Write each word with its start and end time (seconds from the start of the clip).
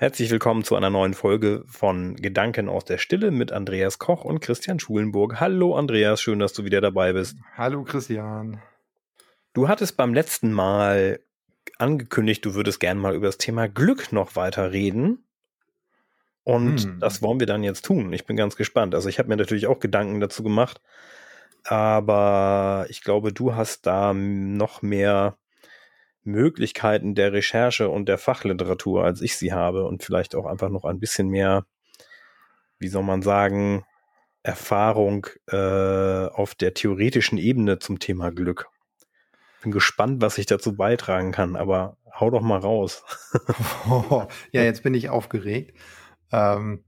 Herzlich 0.00 0.30
willkommen 0.30 0.64
zu 0.64 0.76
einer 0.76 0.88
neuen 0.88 1.12
Folge 1.12 1.62
von 1.66 2.16
Gedanken 2.16 2.70
aus 2.70 2.86
der 2.86 2.96
Stille 2.96 3.30
mit 3.30 3.52
Andreas 3.52 3.98
Koch 3.98 4.24
und 4.24 4.40
Christian 4.40 4.80
Schulenburg. 4.80 5.40
Hallo 5.40 5.76
Andreas, 5.76 6.22
schön, 6.22 6.38
dass 6.38 6.54
du 6.54 6.64
wieder 6.64 6.80
dabei 6.80 7.12
bist. 7.12 7.36
Hallo 7.54 7.84
Christian. 7.84 8.62
Du 9.52 9.68
hattest 9.68 9.98
beim 9.98 10.14
letzten 10.14 10.52
Mal 10.52 11.20
angekündigt, 11.76 12.42
du 12.46 12.54
würdest 12.54 12.80
gerne 12.80 12.98
mal 12.98 13.14
über 13.14 13.26
das 13.26 13.36
Thema 13.36 13.68
Glück 13.68 14.10
noch 14.10 14.36
weiter 14.36 14.72
reden. 14.72 15.26
Und 16.44 16.80
hm. 16.80 16.98
das 16.98 17.20
wollen 17.20 17.38
wir 17.38 17.46
dann 17.46 17.62
jetzt 17.62 17.84
tun. 17.84 18.10
Ich 18.14 18.24
bin 18.24 18.38
ganz 18.38 18.56
gespannt. 18.56 18.94
Also 18.94 19.10
ich 19.10 19.18
habe 19.18 19.28
mir 19.28 19.36
natürlich 19.36 19.66
auch 19.66 19.80
Gedanken 19.80 20.18
dazu 20.18 20.42
gemacht, 20.42 20.80
aber 21.64 22.86
ich 22.88 23.02
glaube, 23.02 23.34
du 23.34 23.54
hast 23.54 23.86
da 23.86 24.14
noch 24.14 24.80
mehr 24.80 25.36
Möglichkeiten 26.22 27.14
der 27.14 27.32
Recherche 27.32 27.88
und 27.88 28.08
der 28.08 28.18
Fachliteratur, 28.18 29.04
als 29.04 29.20
ich 29.20 29.36
sie 29.36 29.52
habe 29.52 29.84
und 29.84 30.02
vielleicht 30.02 30.34
auch 30.34 30.46
einfach 30.46 30.68
noch 30.68 30.84
ein 30.84 31.00
bisschen 31.00 31.28
mehr, 31.28 31.66
wie 32.78 32.88
soll 32.88 33.02
man 33.02 33.22
sagen, 33.22 33.84
Erfahrung 34.42 35.26
äh, 35.48 35.56
auf 35.56 36.54
der 36.54 36.74
theoretischen 36.74 37.38
Ebene 37.38 37.78
zum 37.78 37.98
Thema 37.98 38.30
Glück. 38.30 38.68
Bin 39.62 39.72
gespannt, 39.72 40.22
was 40.22 40.38
ich 40.38 40.46
dazu 40.46 40.74
beitragen 40.74 41.32
kann, 41.32 41.56
aber 41.56 41.98
hau 42.18 42.30
doch 42.30 42.40
mal 42.40 42.58
raus. 42.58 43.04
ja, 44.52 44.62
jetzt 44.62 44.82
bin 44.82 44.94
ich 44.94 45.10
aufgeregt. 45.10 45.76
Ähm, 46.32 46.84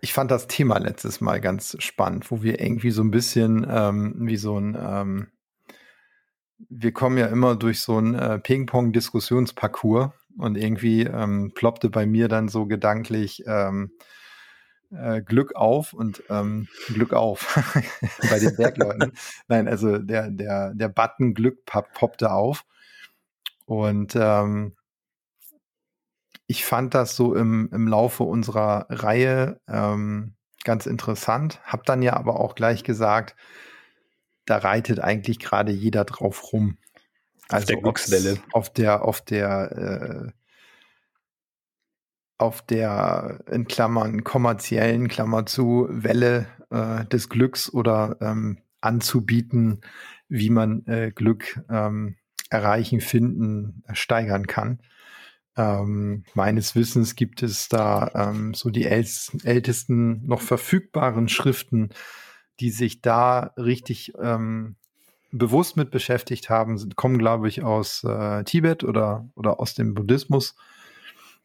ich 0.00 0.12
fand 0.12 0.30
das 0.30 0.48
Thema 0.48 0.78
letztes 0.78 1.22
Mal 1.22 1.40
ganz 1.40 1.76
spannend, 1.78 2.30
wo 2.30 2.42
wir 2.42 2.60
irgendwie 2.60 2.90
so 2.90 3.02
ein 3.02 3.10
bisschen 3.10 3.66
ähm, 3.68 4.14
wie 4.18 4.36
so 4.36 4.58
ein 4.58 4.76
ähm, 4.78 5.28
wir 6.58 6.92
kommen 6.92 7.18
ja 7.18 7.26
immer 7.26 7.56
durch 7.56 7.80
so 7.80 7.98
ein 7.98 8.14
äh, 8.14 8.38
Ping-Pong-Diskussionsparcours 8.38 10.12
und 10.38 10.56
irgendwie 10.56 11.02
ähm, 11.02 11.52
ploppte 11.54 11.90
bei 11.90 12.06
mir 12.06 12.28
dann 12.28 12.48
so 12.48 12.66
gedanklich 12.66 13.44
ähm, 13.46 13.92
äh, 14.90 15.22
Glück 15.22 15.54
auf 15.56 15.92
und 15.92 16.22
ähm, 16.30 16.68
Glück 16.88 17.12
auf 17.12 17.58
bei 18.30 18.38
den 18.38 18.56
Bergleuten. 18.56 19.12
Nein, 19.48 19.68
also 19.68 19.98
der, 19.98 20.30
der, 20.30 20.74
der 20.74 20.88
Button 20.88 21.34
Glück 21.34 21.64
poppte 21.64 22.32
auf. 22.32 22.64
Und 23.66 24.14
ähm, 24.16 24.76
ich 26.46 26.64
fand 26.64 26.94
das 26.94 27.16
so 27.16 27.34
im, 27.34 27.68
im 27.72 27.88
Laufe 27.88 28.24
unserer 28.24 28.86
Reihe 28.90 29.60
ähm, 29.66 30.34
ganz 30.64 30.86
interessant, 30.86 31.60
hab 31.64 31.84
dann 31.84 32.02
ja 32.02 32.14
aber 32.14 32.40
auch 32.40 32.54
gleich 32.54 32.84
gesagt, 32.84 33.36
da 34.46 34.58
reitet 34.58 35.00
eigentlich 35.00 35.38
gerade 35.38 35.72
jeder 35.72 36.04
drauf 36.04 36.52
rum. 36.52 36.78
Also 37.48 37.62
auf 37.62 37.66
der 37.66 37.76
Glückswelle. 37.76 38.38
Auf 38.52 38.72
der, 38.72 39.04
auf 39.04 39.20
der, 39.20 40.32
äh, 40.32 40.32
auf 42.38 42.62
der, 42.62 43.40
in 43.50 43.66
Klammern, 43.66 44.24
kommerziellen, 44.24 45.08
Klammer 45.08 45.46
zu, 45.46 45.86
Welle 45.90 46.46
äh, 46.70 47.04
des 47.06 47.28
Glücks 47.28 47.72
oder 47.72 48.16
ähm, 48.20 48.58
anzubieten, 48.80 49.80
wie 50.28 50.50
man 50.50 50.86
äh, 50.86 51.12
Glück 51.14 51.60
ähm, 51.70 52.16
erreichen, 52.50 53.00
finden, 53.00 53.82
steigern 53.92 54.46
kann. 54.46 54.80
Ähm, 55.56 56.24
meines 56.34 56.74
Wissens 56.74 57.14
gibt 57.14 57.42
es 57.42 57.68
da 57.68 58.10
ähm, 58.14 58.54
so 58.54 58.70
die 58.70 58.86
ältesten 58.86 60.26
noch 60.26 60.40
verfügbaren 60.40 61.28
Schriften 61.28 61.90
die 62.60 62.70
sich 62.70 63.02
da 63.02 63.52
richtig 63.56 64.12
ähm, 64.20 64.76
bewusst 65.32 65.76
mit 65.76 65.90
beschäftigt 65.90 66.48
haben, 66.48 66.94
kommen, 66.94 67.18
glaube 67.18 67.48
ich, 67.48 67.62
aus 67.62 68.04
äh, 68.04 68.44
Tibet 68.44 68.84
oder, 68.84 69.28
oder 69.34 69.58
aus 69.58 69.74
dem 69.74 69.94
Buddhismus, 69.94 70.54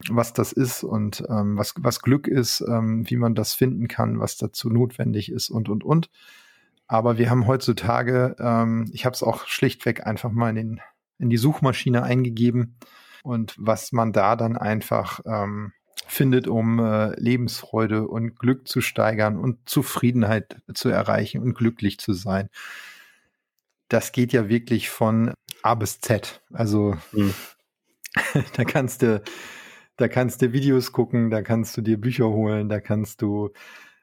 was 0.10 0.32
das 0.34 0.52
ist 0.52 0.84
und 0.84 1.24
ähm, 1.28 1.58
was, 1.58 1.74
was 1.78 2.02
Glück 2.02 2.28
ist, 2.28 2.62
ähm, 2.62 3.10
wie 3.10 3.18
man 3.18 3.36
das 3.36 3.54
finden 3.54 3.88
kann, 3.88 4.20
was 4.20 4.38
dazu 4.38 4.70
notwendig 4.70 5.32
ist 5.32 5.50
und, 5.50 5.70
und, 5.70 5.84
und. 5.84 6.10
Aber 6.88 7.18
wir 7.18 7.30
haben 7.30 7.48
heutzutage, 7.48 8.36
ähm, 8.40 8.90
ich 8.94 9.06
habe 9.06 9.14
es 9.14 9.24
auch 9.24 9.48
schlichtweg 9.48 10.06
einfach 10.06 10.32
mal 10.32 10.50
in, 10.50 10.56
den, 10.56 10.82
in 11.18 11.30
die 11.30 11.38
Suchmaschine 11.38 12.04
eingegeben 12.04 12.78
und 13.24 13.56
was 13.58 13.92
man 13.92 14.14
da 14.14 14.36
dann 14.36 14.56
einfach 14.56 15.20
ähm, 15.26 15.74
findet, 16.12 16.48
um 16.48 16.80
äh, 16.80 17.20
Lebensfreude 17.20 18.08
und 18.08 18.38
Glück 18.38 18.68
zu 18.68 18.82
steigern 18.82 19.38
und 19.38 19.70
Zufriedenheit 19.70 20.58
zu 20.74 20.90
erreichen 20.90 21.42
und 21.42 21.54
glücklich 21.54 22.00
zu 22.00 22.14
sein. 22.14 22.50
Das 23.88 24.12
geht 24.12 24.34
ja 24.34 24.50
wirklich 24.50 24.90
von 24.90 25.34
A 25.64 25.76
bis 25.76 26.00
Z. 26.00 26.42
Also 26.52 26.96
mhm. 27.12 27.34
da 28.56 28.64
kannst 28.64 29.02
du, 29.02 29.22
da 29.98 30.08
kannst 30.08 30.42
du 30.42 30.54
Videos 30.54 30.92
gucken, 30.92 31.30
da 31.30 31.42
kannst 31.42 31.76
du 31.78 31.82
dir 31.82 32.00
Bücher 32.00 32.30
holen, 32.30 32.70
da 32.70 32.80
kannst 32.80 33.22
du 33.22 33.52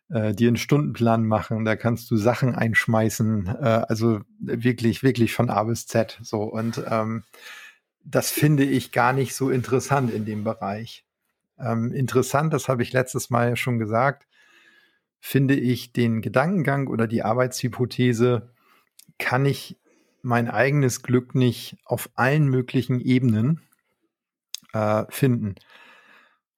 äh, 0.08 0.34
dir 0.34 0.48
einen 0.48 0.56
Stundenplan 0.56 1.26
machen, 1.26 1.64
da 1.64 1.76
kannst 1.76 2.10
du 2.10 2.16
Sachen 2.16 2.54
einschmeißen. 2.54 3.46
Äh, 3.46 3.84
also 3.88 4.20
wirklich, 4.38 5.02
wirklich 5.02 5.32
von 5.32 5.50
A 5.50 5.64
bis 5.64 5.86
Z. 5.86 6.18
So 6.22 6.42
und 6.42 6.82
ähm, 6.88 7.24
das 8.04 8.30
finde 8.30 8.64
ich 8.64 8.92
gar 8.92 9.12
nicht 9.12 9.34
so 9.34 9.50
interessant 9.50 10.12
in 10.12 10.24
dem 10.24 10.44
Bereich. 10.44 11.05
Ähm, 11.58 11.92
interessant, 11.92 12.52
das 12.52 12.68
habe 12.68 12.82
ich 12.82 12.92
letztes 12.92 13.30
Mal 13.30 13.50
ja 13.50 13.56
schon 13.56 13.78
gesagt, 13.78 14.26
finde 15.20 15.54
ich 15.54 15.92
den 15.92 16.20
Gedankengang 16.20 16.88
oder 16.88 17.06
die 17.06 17.22
Arbeitshypothese, 17.22 18.52
kann 19.18 19.46
ich 19.46 19.78
mein 20.22 20.50
eigenes 20.50 21.02
Glück 21.02 21.34
nicht 21.34 21.78
auf 21.84 22.10
allen 22.14 22.48
möglichen 22.48 23.00
Ebenen 23.00 23.62
äh, 24.72 25.04
finden 25.08 25.54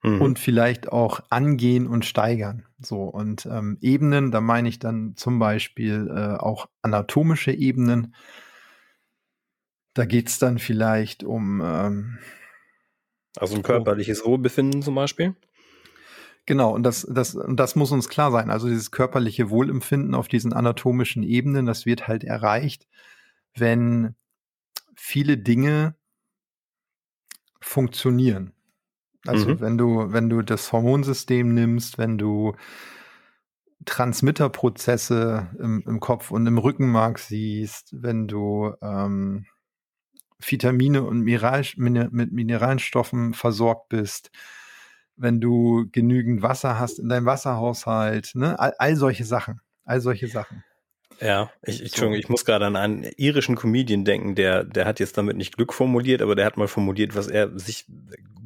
mhm. 0.02 0.20
und 0.20 0.38
vielleicht 0.38 0.90
auch 0.90 1.20
angehen 1.30 1.86
und 1.86 2.04
steigern. 2.04 2.66
So 2.80 3.02
und 3.02 3.46
ähm, 3.46 3.78
Ebenen, 3.80 4.30
da 4.30 4.40
meine 4.40 4.68
ich 4.68 4.78
dann 4.78 5.14
zum 5.16 5.38
Beispiel 5.38 6.08
äh, 6.10 6.38
auch 6.38 6.68
anatomische 6.82 7.52
Ebenen. 7.52 8.14
Da 9.94 10.04
geht 10.04 10.28
es 10.28 10.38
dann 10.38 10.58
vielleicht 10.58 11.24
um 11.24 11.60
ähm, 11.64 12.18
also 13.38 13.56
ein 13.56 13.62
körperliches 13.62 14.24
Wohlbefinden 14.24 14.82
zum 14.82 14.94
Beispiel? 14.94 15.34
Genau, 16.46 16.74
und 16.74 16.82
das, 16.82 17.06
das, 17.10 17.38
das 17.46 17.76
muss 17.76 17.92
uns 17.92 18.08
klar 18.08 18.32
sein. 18.32 18.50
Also 18.50 18.68
dieses 18.68 18.90
körperliche 18.90 19.50
Wohlempfinden 19.50 20.14
auf 20.14 20.28
diesen 20.28 20.52
anatomischen 20.54 21.22
Ebenen, 21.22 21.66
das 21.66 21.84
wird 21.84 22.08
halt 22.08 22.24
erreicht, 22.24 22.88
wenn 23.54 24.14
viele 24.96 25.36
Dinge 25.36 25.94
funktionieren. 27.60 28.52
Also 29.26 29.50
mhm. 29.50 29.60
wenn 29.60 29.78
du, 29.78 30.12
wenn 30.12 30.30
du 30.30 30.40
das 30.40 30.72
Hormonsystem 30.72 31.52
nimmst, 31.52 31.98
wenn 31.98 32.16
du 32.16 32.54
Transmitterprozesse 33.84 35.50
im, 35.58 35.82
im 35.86 36.00
Kopf 36.00 36.30
und 36.30 36.46
im 36.46 36.58
Rückenmark 36.58 37.18
siehst, 37.18 37.90
wenn 37.92 38.26
du 38.26 38.72
ähm, 38.80 39.46
Vitamine 40.40 41.02
und 41.02 41.22
mit 42.12 42.32
Mineralstoffen 42.32 43.34
versorgt 43.34 43.88
bist, 43.88 44.30
wenn 45.16 45.40
du 45.40 45.88
genügend 45.90 46.42
Wasser 46.42 46.78
hast 46.78 46.98
in 46.98 47.08
deinem 47.08 47.26
Wasserhaushalt, 47.26 48.34
ne? 48.34 48.58
all, 48.58 48.74
all 48.78 48.96
solche 48.96 49.24
Sachen, 49.24 49.60
all 49.84 50.00
solche 50.00 50.28
Sachen. 50.28 50.62
Ja, 51.20 51.50
ich, 51.62 51.82
ich, 51.82 51.92
so. 51.92 52.10
ich 52.12 52.28
muss 52.28 52.44
gerade 52.44 52.66
an 52.66 52.76
einen 52.76 53.04
irischen 53.16 53.56
Comedian 53.56 54.04
denken, 54.04 54.34
der, 54.34 54.64
der 54.64 54.84
hat 54.84 55.00
jetzt 55.00 55.18
damit 55.18 55.36
nicht 55.36 55.56
Glück 55.56 55.74
formuliert, 55.74 56.22
aber 56.22 56.36
der 56.36 56.46
hat 56.46 56.56
mal 56.56 56.68
formuliert, 56.68 57.16
was 57.16 57.26
er 57.26 57.58
sich 57.58 57.86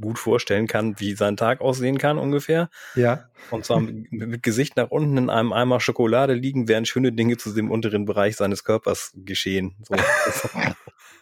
gut 0.01 0.19
vorstellen 0.19 0.67
kann, 0.67 0.99
wie 0.99 1.15
sein 1.15 1.37
Tag 1.37 1.61
aussehen 1.61 1.97
kann 1.97 2.19
ungefähr. 2.19 2.69
Ja. 2.95 3.25
Und 3.51 3.65
zwar 3.65 3.81
mit, 3.81 4.11
mit 4.11 4.43
Gesicht 4.43 4.77
nach 4.77 4.91
unten 4.91 5.17
in 5.17 5.31
einem 5.31 5.53
Eimer 5.53 5.81
Schokolade 5.81 6.35
liegen, 6.35 6.69
während 6.69 6.89
schöne 6.89 7.13
Dinge 7.13 7.37
zu 7.37 7.53
dem 7.53 7.71
unteren 7.71 8.05
Bereich 8.05 8.37
seines 8.37 8.65
Körpers 8.65 9.13
geschehen. 9.15 9.77
So. 9.89 9.95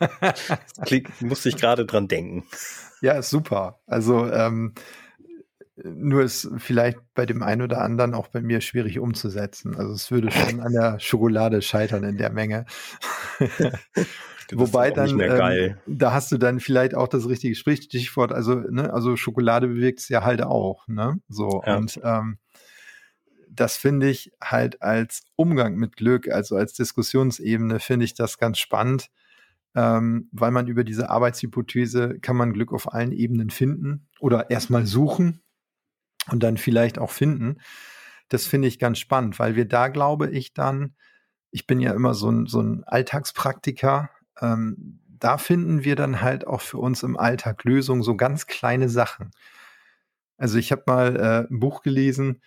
Klingt, 0.84 1.20
musste 1.20 1.48
ich 1.48 1.56
gerade 1.56 1.84
dran 1.84 2.08
denken. 2.08 2.44
Ja, 3.02 3.12
ist 3.12 3.30
super. 3.30 3.80
Also 3.86 4.26
ähm, 4.30 4.74
nur 5.84 6.22
ist 6.22 6.48
vielleicht 6.58 6.98
bei 7.14 7.26
dem 7.26 7.42
einen 7.42 7.62
oder 7.62 7.80
anderen 7.80 8.14
auch 8.14 8.28
bei 8.28 8.40
mir 8.40 8.60
schwierig 8.60 8.98
umzusetzen. 8.98 9.76
Also 9.76 9.92
es 9.92 10.10
würde 10.10 10.30
schon 10.30 10.60
an 10.60 10.72
der 10.72 10.98
Schokolade 11.00 11.62
scheitern 11.62 12.04
in 12.04 12.16
der 12.16 12.30
Menge. 12.30 12.66
Wobei 14.52 14.90
dann, 14.90 15.20
ähm, 15.20 15.76
da 15.86 16.12
hast 16.12 16.32
du 16.32 16.38
dann 16.38 16.58
vielleicht 16.58 16.94
auch 16.94 17.06
das 17.06 17.28
richtige 17.28 17.54
Stichwort. 17.54 18.32
Also, 18.32 18.56
ne, 18.56 18.92
also 18.92 19.16
Schokolade 19.16 19.68
bewegt 19.68 20.00
es 20.00 20.08
ja 20.08 20.24
halt 20.24 20.42
auch, 20.42 20.88
ne? 20.88 21.20
So 21.28 21.62
ja. 21.64 21.76
und 21.76 22.00
ähm, 22.02 22.38
das 23.48 23.76
finde 23.76 24.08
ich 24.08 24.32
halt 24.42 24.82
als 24.82 25.22
Umgang 25.36 25.76
mit 25.76 25.96
Glück, 25.96 26.28
also 26.28 26.56
als 26.56 26.72
Diskussionsebene, 26.72 27.78
finde 27.78 28.04
ich 28.04 28.14
das 28.14 28.38
ganz 28.38 28.58
spannend, 28.58 29.10
ähm, 29.74 30.28
weil 30.32 30.50
man 30.50 30.66
über 30.66 30.82
diese 30.82 31.10
Arbeitshypothese 31.10 32.18
kann 32.20 32.36
man 32.36 32.52
Glück 32.52 32.72
auf 32.72 32.92
allen 32.92 33.12
Ebenen 33.12 33.50
finden 33.50 34.08
oder 34.18 34.50
erstmal 34.50 34.86
suchen 34.86 35.42
und 36.28 36.42
dann 36.42 36.56
vielleicht 36.56 36.98
auch 36.98 37.10
finden. 37.10 37.58
Das 38.28 38.46
finde 38.46 38.68
ich 38.68 38.78
ganz 38.78 38.98
spannend, 38.98 39.38
weil 39.38 39.56
wir 39.56 39.66
da, 39.66 39.88
glaube 39.88 40.30
ich, 40.30 40.52
dann, 40.54 40.94
ich 41.50 41.66
bin 41.66 41.80
ja 41.80 41.92
immer 41.92 42.14
so 42.14 42.30
ein, 42.30 42.46
so 42.46 42.60
ein 42.60 42.84
Alltagspraktiker, 42.84 44.10
ähm, 44.40 45.00
da 45.06 45.36
finden 45.36 45.84
wir 45.84 45.96
dann 45.96 46.22
halt 46.22 46.46
auch 46.46 46.62
für 46.62 46.78
uns 46.78 47.02
im 47.02 47.16
Alltag 47.16 47.64
Lösungen, 47.64 48.02
so 48.02 48.16
ganz 48.16 48.46
kleine 48.46 48.88
Sachen. 48.88 49.30
Also 50.38 50.58
ich 50.58 50.72
habe 50.72 50.84
mal 50.86 51.16
äh, 51.16 51.52
ein 51.52 51.60
Buch 51.60 51.82
gelesen, 51.82 52.40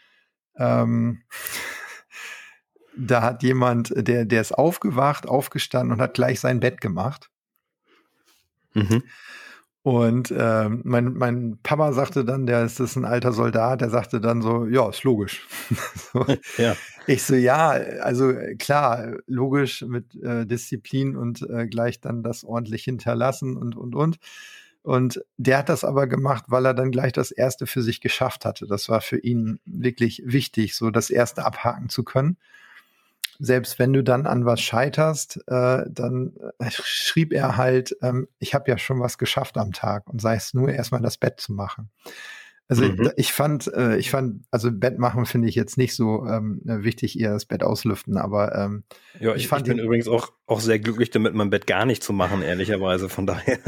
ähm, 0.58 1.22
da 2.98 3.22
hat 3.22 3.44
jemand, 3.44 3.94
der, 3.96 4.26
der 4.26 4.42
ist 4.42 4.54
aufgewacht, 4.54 5.28
aufgestanden 5.28 5.94
und 5.94 6.02
hat 6.02 6.16
gleich 6.16 6.40
sein 6.40 6.60
Bett 6.60 6.82
gemacht. 6.82 7.30
Mhm. 8.74 9.04
Und 9.84 10.32
äh, 10.32 10.70
mein, 10.70 11.14
mein 11.14 11.60
Papa 11.62 11.92
sagte 11.92 12.24
dann, 12.24 12.46
der 12.46 12.64
ist 12.64 12.80
das 12.80 12.96
ein 12.96 13.04
alter 13.04 13.34
Soldat, 13.34 13.82
der 13.82 13.90
sagte 13.90 14.22
dann 14.22 14.42
so, 14.42 14.66
ja, 14.66 14.90
ist 14.90 15.04
logisch. 15.04 15.46
so. 16.14 16.26
ja. 16.58 16.76
Ich 17.06 17.24
so, 17.24 17.36
ja, 17.36 17.72
also 17.72 18.34
klar, 18.60 19.18
logisch 19.28 19.82
mit 19.82 20.16
äh, 20.24 20.46
Disziplin 20.46 21.18
und 21.18 21.42
äh, 21.50 21.68
gleich 21.68 22.00
dann 22.00 22.24
das 22.24 22.46
ordentlich 22.46 22.86
hinterlassen 22.86 23.58
und, 23.58 23.76
und, 23.76 23.94
und. 23.94 24.20
Und 24.84 25.22
der 25.36 25.58
hat 25.60 25.70
das 25.70 25.84
aber 25.84 26.08
gemacht, 26.08 26.46
weil 26.48 26.66
er 26.66 26.74
dann 26.74 26.92
gleich 26.92 27.12
das 27.12 27.32
erste 27.32 27.68
für 27.68 27.82
sich 27.82 28.00
geschafft 28.00 28.46
hatte. 28.46 28.68
Das 28.68 28.88
war 28.88 29.02
für 29.02 29.18
ihn 29.18 29.60
wirklich 29.66 30.24
wichtig, 30.26 30.76
so 30.76 30.92
das 30.92 31.10
erste 31.10 31.46
abhaken 31.46 31.90
zu 31.90 32.04
können 32.04 32.38
selbst 33.40 33.80
wenn 33.80 33.94
du 33.94 34.04
dann 34.04 34.26
an 34.26 34.46
was 34.46 34.62
scheiterst, 34.62 35.38
äh, 35.48 35.84
dann 35.90 36.34
äh, 36.60 36.70
schrieb 36.72 37.34
er 37.34 37.58
halt, 37.58 37.96
ähm, 38.02 38.28
ich 38.40 38.54
habe 38.54 38.70
ja 38.70 38.78
schon 38.78 39.00
was 39.00 39.18
geschafft 39.18 39.58
am 39.58 39.72
Tag 39.72 40.08
und 40.08 40.22
sei 40.22 40.36
es 40.36 40.54
nur 40.54 40.70
erstmal 40.70 41.02
das 41.02 41.18
Bett 41.18 41.40
zu 41.40 41.54
machen. 41.54 41.90
Also 42.68 42.86
mhm. 42.86 43.02
ich, 43.02 43.12
ich, 43.18 43.34
fand, 43.34 43.72
äh, 43.74 43.98
ich 43.98 44.10
fand, 44.10 44.46
also 44.50 44.72
Bett 44.72 44.98
machen 44.98 45.26
finde 45.26 45.50
ich 45.50 45.56
jetzt 45.56 45.78
nicht 45.78 45.96
so 45.96 46.26
ähm, 46.26 46.62
wichtig, 46.64 47.20
eher 47.20 47.34
das 47.34 47.46
Bett 47.46 47.64
auslüften, 47.64 48.18
aber 48.18 48.56
ähm, 48.56 48.84
ja, 49.20 49.36
ich, 49.36 49.44
ich 49.44 49.48
fand 49.48 49.68
ich 49.68 49.74
bin 49.74 49.80
ihn, 49.80 49.86
übrigens 49.86 50.08
auch, 50.08 50.32
auch 50.48 50.62
sehr 50.62 50.80
glücklich 50.80 51.10
damit, 51.10 51.34
mein 51.34 51.50
Bett 51.50 51.68
gar 51.68 51.86
nicht 51.86 52.04
zu 52.04 52.14
machen, 52.14 52.42
ehrlicherweise. 52.42 53.10
Von 53.10 53.28
daher. 53.28 53.60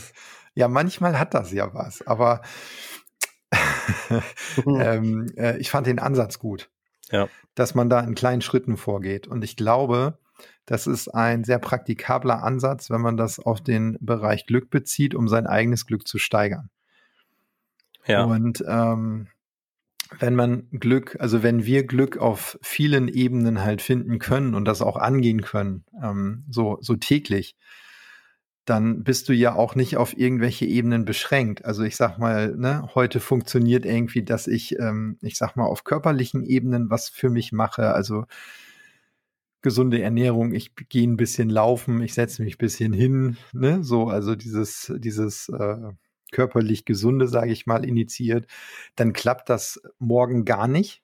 ja, 0.54 0.66
manchmal 0.66 1.18
hat 1.18 1.34
das 1.34 1.52
ja 1.52 1.72
was, 1.74 2.06
aber 2.06 2.40
mhm. 4.64 4.80
ähm, 4.80 5.26
äh, 5.36 5.58
ich 5.58 5.70
fand 5.70 5.86
den 5.86 5.98
Ansatz 5.98 6.38
gut 6.38 6.70
ja. 7.10 7.28
dass 7.54 7.74
man 7.74 7.88
da 7.90 8.00
in 8.00 8.14
kleinen 8.14 8.42
Schritten 8.42 8.76
vorgeht. 8.76 9.26
Und 9.26 9.44
ich 9.44 9.56
glaube, 9.56 10.18
das 10.66 10.86
ist 10.86 11.08
ein 11.08 11.44
sehr 11.44 11.58
praktikabler 11.58 12.42
Ansatz, 12.42 12.90
wenn 12.90 13.00
man 13.00 13.16
das 13.16 13.38
auf 13.38 13.60
den 13.62 13.96
Bereich 14.00 14.46
Glück 14.46 14.70
bezieht, 14.70 15.14
um 15.14 15.28
sein 15.28 15.46
eigenes 15.46 15.86
Glück 15.86 16.06
zu 16.06 16.18
steigern. 16.18 16.70
Ja. 18.06 18.24
Und 18.24 18.64
ähm, 18.66 19.28
wenn 20.18 20.34
man 20.34 20.68
Glück, 20.70 21.16
also 21.20 21.42
wenn 21.42 21.64
wir 21.64 21.86
Glück 21.86 22.16
auf 22.16 22.58
vielen 22.62 23.08
Ebenen 23.08 23.62
halt 23.62 23.82
finden 23.82 24.18
können 24.18 24.54
und 24.54 24.64
das 24.64 24.80
auch 24.80 24.96
angehen 24.96 25.42
können, 25.42 25.84
ähm, 26.02 26.44
so, 26.50 26.78
so 26.80 26.96
täglich, 26.96 27.56
dann 28.68 29.02
bist 29.02 29.28
du 29.28 29.32
ja 29.32 29.54
auch 29.54 29.74
nicht 29.74 29.96
auf 29.96 30.16
irgendwelche 30.16 30.66
Ebenen 30.66 31.04
beschränkt. 31.04 31.64
Also 31.64 31.82
ich 31.82 31.96
sag 31.96 32.18
mal, 32.18 32.54
ne, 32.56 32.88
heute 32.94 33.20
funktioniert 33.20 33.86
irgendwie, 33.86 34.22
dass 34.22 34.46
ich, 34.46 34.78
ähm, 34.78 35.18
ich 35.22 35.36
sag 35.36 35.56
mal, 35.56 35.66
auf 35.66 35.84
körperlichen 35.84 36.44
Ebenen 36.44 36.90
was 36.90 37.08
für 37.08 37.30
mich 37.30 37.52
mache. 37.52 37.94
Also 37.94 38.26
gesunde 39.62 40.02
Ernährung, 40.02 40.52
ich 40.52 40.74
gehe 40.88 41.06
ein 41.06 41.16
bisschen 41.16 41.50
laufen, 41.50 42.02
ich 42.02 42.14
setze 42.14 42.42
mich 42.42 42.56
ein 42.56 42.58
bisschen 42.58 42.92
hin, 42.92 43.36
ne, 43.52 43.82
so, 43.82 44.08
also 44.08 44.34
dieses, 44.36 44.92
dieses 44.98 45.48
äh, 45.48 45.92
körperlich 46.30 46.84
gesunde, 46.84 47.26
sage 47.26 47.52
ich 47.52 47.66
mal, 47.66 47.84
initiiert, 47.84 48.46
dann 48.96 49.12
klappt 49.12 49.48
das 49.48 49.80
morgen 49.98 50.44
gar 50.44 50.68
nicht. 50.68 51.02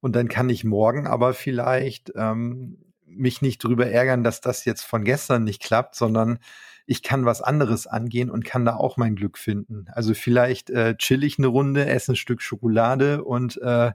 Und 0.00 0.14
dann 0.14 0.28
kann 0.28 0.50
ich 0.50 0.62
morgen 0.62 1.06
aber 1.06 1.32
vielleicht 1.34 2.12
ähm, 2.14 2.78
mich 3.06 3.42
nicht 3.42 3.62
drüber 3.62 3.86
ärgern, 3.86 4.24
dass 4.24 4.40
das 4.40 4.64
jetzt 4.64 4.82
von 4.82 5.04
gestern 5.04 5.44
nicht 5.44 5.62
klappt, 5.62 5.94
sondern 5.94 6.38
ich 6.86 7.02
kann 7.02 7.24
was 7.24 7.42
anderes 7.42 7.86
angehen 7.86 8.30
und 8.30 8.44
kann 8.44 8.64
da 8.64 8.76
auch 8.76 8.96
mein 8.96 9.16
Glück 9.16 9.38
finden. 9.38 9.86
Also 9.92 10.14
vielleicht 10.14 10.70
äh, 10.70 10.96
chill 10.96 11.24
ich 11.24 11.38
eine 11.38 11.48
Runde, 11.48 11.86
esse 11.86 12.12
ein 12.12 12.16
Stück 12.16 12.42
Schokolade 12.42 13.24
und 13.24 13.60
äh, 13.60 13.92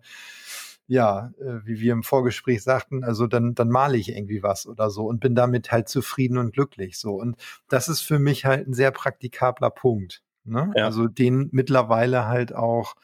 ja, 0.88 1.32
äh, 1.40 1.66
wie 1.66 1.80
wir 1.80 1.94
im 1.94 2.04
Vorgespräch 2.04 2.64
sagten, 2.64 3.06
also 3.06 3.26
dann, 3.26 3.56
dann 3.56 3.70
male 3.70 3.98
ich 3.98 4.10
irgendwie 4.10 4.44
was 4.44 4.68
oder 4.68 4.90
so 4.90 5.06
und 5.06 5.22
bin 5.22 5.36
damit 5.36 5.72
halt 5.72 5.88
zufrieden 5.88 6.38
und 6.38 6.52
glücklich. 6.52 7.00
So. 7.00 7.14
Und 7.14 7.38
das 7.70 7.88
ist 7.88 8.02
für 8.02 8.20
mich 8.20 8.44
halt 8.46 8.68
ein 8.68 8.74
sehr 8.74 8.92
praktikabler 8.92 9.70
Punkt. 9.70 10.22
Ne? 10.44 10.74
Ja. 10.76 10.86
Also 10.86 11.08
den 11.08 11.48
mittlerweile 11.54 12.28
halt 12.28 12.54
auch 12.54 12.96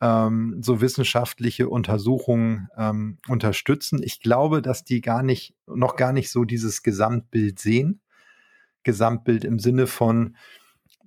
ähm, 0.00 0.58
so 0.60 0.80
wissenschaftliche 0.80 1.68
Untersuchungen 1.68 2.68
ähm, 2.76 3.18
unterstützen. 3.28 4.02
Ich 4.02 4.20
glaube, 4.20 4.62
dass 4.62 4.84
die 4.84 5.00
gar 5.00 5.22
nicht, 5.22 5.54
noch 5.66 5.96
gar 5.96 6.12
nicht 6.12 6.30
so 6.30 6.44
dieses 6.44 6.82
Gesamtbild 6.82 7.58
sehen. 7.58 8.00
Gesamtbild 8.82 9.44
im 9.44 9.58
Sinne 9.58 9.86
von, 9.86 10.36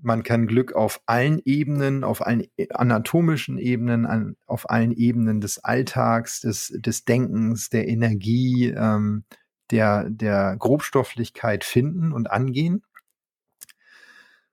man 0.01 0.23
kann 0.23 0.47
Glück 0.47 0.73
auf 0.73 1.01
allen 1.05 1.41
Ebenen, 1.45 2.03
auf 2.03 2.25
allen 2.25 2.45
anatomischen 2.71 3.57
Ebenen, 3.57 4.05
an, 4.05 4.35
auf 4.45 4.69
allen 4.69 4.91
Ebenen 4.91 5.41
des 5.41 5.59
Alltags, 5.63 6.41
des, 6.41 6.73
des 6.75 7.05
Denkens, 7.05 7.69
der 7.69 7.87
Energie, 7.87 8.73
ähm, 8.75 9.23
der, 9.71 10.09
der 10.09 10.55
Grobstofflichkeit 10.57 11.63
finden 11.63 12.11
und 12.11 12.31
angehen. 12.31 12.83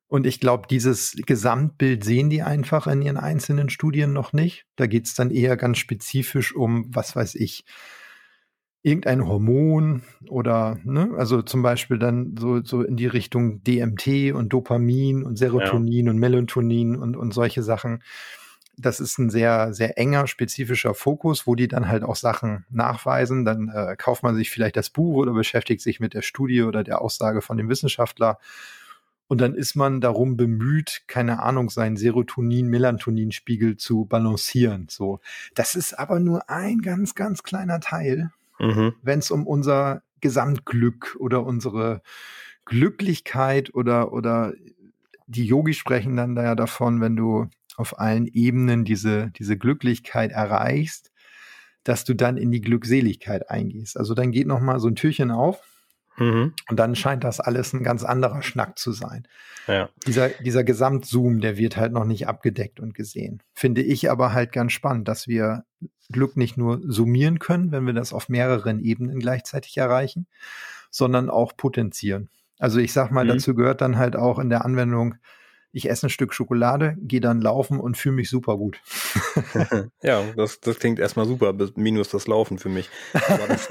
Und 0.09 0.27
ich 0.27 0.39
glaube, 0.39 0.69
dieses 0.71 1.17
Gesamtbild 1.27 2.05
sehen 2.05 2.31
die 2.31 2.43
einfach 2.43 2.87
in 2.87 3.03
ihren 3.03 3.17
einzelnen 3.17 3.71
Studien 3.71 4.13
noch 4.13 4.33
nicht. 4.33 4.67
Da 4.77 4.87
geht 4.87 5.07
es 5.07 5.15
dann 5.15 5.31
eher 5.31 5.57
ganz 5.57 5.79
spezifisch 5.79 6.55
um, 6.55 6.87
was 6.95 7.17
weiß 7.17 7.35
ich, 7.35 7.65
irgendein 8.87 9.27
Hormon 9.27 10.03
oder, 10.29 10.79
ne, 10.85 11.11
also 11.19 11.43
zum 11.43 11.61
Beispiel 11.63 11.99
dann 11.99 12.37
so, 12.39 12.63
so 12.63 12.83
in 12.83 12.97
die 12.97 13.09
Richtung 13.09 13.65
DMT 13.65 14.33
und 14.33 14.53
Dopamin 14.53 15.25
und 15.25 15.37
Serotonin 15.37 16.07
ja. 16.07 16.13
und 16.13 16.19
Melatonin 16.19 16.95
und, 16.95 17.17
und 17.17 17.35
solche 17.35 17.65
Sachen. 17.65 18.05
Das 18.79 19.01
ist 19.01 19.19
ein 19.19 19.29
sehr, 19.29 19.75
sehr 19.75 19.99
enger, 19.99 20.29
spezifischer 20.29 20.95
Fokus, 20.95 21.49
wo 21.49 21.57
die 21.57 21.67
dann 21.67 21.89
halt 21.89 22.05
auch 22.05 22.15
Sachen 22.15 22.65
nachweisen. 22.71 23.45
Dann 23.45 23.71
äh, 23.75 23.97
kauft 23.97 24.23
man 24.23 24.37
sich 24.37 24.51
vielleicht 24.51 24.77
das 24.77 24.91
Buch 24.91 25.17
oder 25.17 25.33
beschäftigt 25.33 25.81
sich 25.81 25.99
mit 25.99 26.15
der 26.15 26.23
Studie 26.23 26.63
oder 26.63 26.85
der 26.85 27.01
Aussage 27.01 27.43
von 27.43 27.57
dem 27.57 27.69
Wissenschaftler 27.69 28.39
und 29.29 29.41
dann 29.41 29.55
ist 29.55 29.75
man 29.75 30.01
darum 30.01 30.37
bemüht, 30.37 31.03
keine 31.09 31.43
Ahnung, 31.43 31.71
seinen 31.71 31.97
Serotonin-Melatonin-Spiegel 31.97 33.77
zu 33.77 34.05
balancieren. 34.05 34.87
So. 34.89 35.21
Das 35.55 35.75
ist 35.75 35.99
aber 35.99 36.21
nur 36.21 36.49
ein 36.49 36.79
ganz, 36.79 37.15
ganz 37.15 37.43
kleiner 37.43 37.81
Teil, 37.81 38.31
mhm. 38.59 38.95
wenn 39.03 39.19
es 39.19 39.31
um 39.31 39.47
unser 39.47 40.03
Gesamtglück 40.21 41.17
oder 41.19 41.45
unsere 41.45 42.03
Glücklichkeit 42.65 43.75
oder, 43.75 44.13
oder 44.13 44.53
die 45.27 45.47
Yogis 45.47 45.77
sprechen 45.77 46.17
dann 46.17 46.35
da 46.35 46.45
ja 46.45 46.55
davon, 46.55 47.01
wenn 47.01 47.17
du 47.17 47.49
auf 47.77 47.99
allen 47.99 48.27
Ebenen 48.27 48.85
diese, 48.85 49.31
diese 49.37 49.59
Glücklichkeit 49.59 50.31
erreichst, 50.31 51.13
dass 51.85 52.05
du 52.05 52.15
dann 52.15 52.37
in 52.37 52.51
die 52.51 52.61
Glückseligkeit 52.61 53.51
eingehst. 53.51 53.97
Also 53.97 54.15
dann 54.15 54.33
geht 54.33 54.47
noch 54.47 54.61
mal 54.61 54.81
so 54.81 54.89
ein 54.89 54.97
Türchen 54.97 55.31
auf 55.31 55.76
Mhm. 56.19 56.55
Und 56.69 56.77
dann 56.79 56.95
scheint 56.95 57.25
das 57.25 57.41
alles 57.41 57.73
ein 57.73 57.83
ganz 57.83 58.05
anderer 58.05 58.43
Schnack 58.43 58.79
zu 58.79 58.93
sein. 58.93 59.27
Ja. 59.67 59.89
Dieser, 60.07 60.29
dieser 60.29 60.65
Gesamtzoom, 60.65 61.41
der 61.41 61.57
wird 61.57 61.77
halt 61.77 61.93
noch 61.93 62.05
nicht 62.05 62.29
abgedeckt 62.29 62.81
und 62.81 62.95
gesehen. 62.95 63.43
Finde 63.53 63.83
ich 63.83 64.11
aber 64.11 64.33
halt 64.33 64.53
ganz 64.53 64.73
spannend, 64.73 65.09
dass 65.09 65.27
wir 65.27 65.65
Glück 66.11 66.37
nicht 66.37 66.57
nur 66.57 66.81
summieren 66.85 67.39
können, 67.39 67.73
wenn 67.73 67.85
wir 67.85 67.93
das 67.93 68.13
auf 68.13 68.29
mehreren 68.29 68.81
Ebenen 68.81 69.19
gleichzeitig 69.19 69.77
erreichen, 69.77 70.27
sondern 70.91 71.31
auch 71.31 71.57
potenzieren. 71.57 72.31
Also 72.59 72.79
ich 72.79 72.93
sag 72.93 73.11
mal, 73.11 73.25
mhm. 73.25 73.31
dazu 73.31 73.55
gehört 73.55 73.81
dann 73.81 73.99
halt 73.99 74.17
auch 74.17 74.39
in 74.39 74.49
der 74.49 74.65
Anwendung 74.65 75.17
ich 75.77 75.91
esse 75.91 76.07
ein 76.07 76.11
Stück 76.11 76.33
Schokolade, 76.33 76.97
gehe 77.03 77.21
dann 77.21 77.43
laufen 77.43 77.81
und 77.81 77.99
fühle 77.99 78.15
mich 78.15 78.31
super 78.31 78.57
gut. 78.57 78.81
ja, 80.03 80.25
das, 80.35 80.59
das 80.61 80.79
klingt 80.79 80.99
erstmal 80.99 81.27
super, 81.27 81.55
minus 81.75 82.09
das 82.09 82.27
Laufen 82.27 82.59
für 82.59 82.71
mich. 82.71 82.89
Das, 83.13 83.69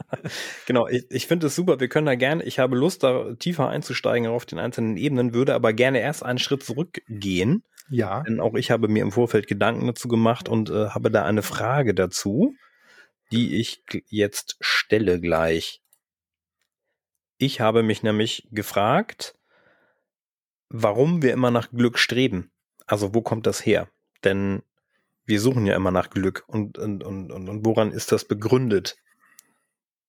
genau, 0.66 0.88
ich, 0.88 1.06
ich 1.08 1.28
finde 1.28 1.46
es 1.46 1.54
super, 1.54 1.78
wir 1.78 1.86
können 1.86 2.06
da 2.06 2.16
gerne, 2.16 2.42
ich 2.42 2.58
habe 2.58 2.76
Lust, 2.76 3.04
da 3.04 3.34
tiefer 3.34 3.68
einzusteigen 3.68 4.26
auf 4.26 4.44
den 4.44 4.58
einzelnen 4.58 4.96
Ebenen, 4.96 5.34
würde 5.34 5.54
aber 5.54 5.72
gerne 5.72 6.00
erst 6.00 6.24
einen 6.24 6.40
Schritt 6.40 6.64
zurückgehen. 6.64 7.62
Ja. 7.90 8.24
Denn 8.24 8.40
auch 8.40 8.54
ich 8.54 8.72
habe 8.72 8.88
mir 8.88 9.04
im 9.04 9.12
Vorfeld 9.12 9.46
Gedanken 9.46 9.86
dazu 9.86 10.08
gemacht 10.08 10.48
und 10.48 10.70
äh, 10.70 10.88
habe 10.88 11.12
da 11.12 11.24
eine 11.24 11.42
Frage 11.42 11.94
dazu, 11.94 12.54
die 13.30 13.60
ich 13.60 13.84
jetzt 14.08 14.56
stelle 14.58 15.20
gleich. 15.20 15.80
Ich 17.38 17.60
habe 17.60 17.84
mich 17.84 18.02
nämlich 18.02 18.48
gefragt, 18.50 19.35
warum 20.82 21.22
wir 21.22 21.32
immer 21.32 21.50
nach 21.50 21.70
Glück 21.70 21.98
streben. 21.98 22.50
Also 22.86 23.14
wo 23.14 23.22
kommt 23.22 23.46
das 23.46 23.64
her? 23.64 23.88
Denn 24.24 24.62
wir 25.24 25.40
suchen 25.40 25.66
ja 25.66 25.74
immer 25.74 25.90
nach 25.90 26.10
Glück 26.10 26.44
und, 26.46 26.78
und, 26.78 27.02
und, 27.02 27.30
und 27.32 27.66
woran 27.66 27.92
ist 27.92 28.12
das 28.12 28.24
begründet, 28.24 28.96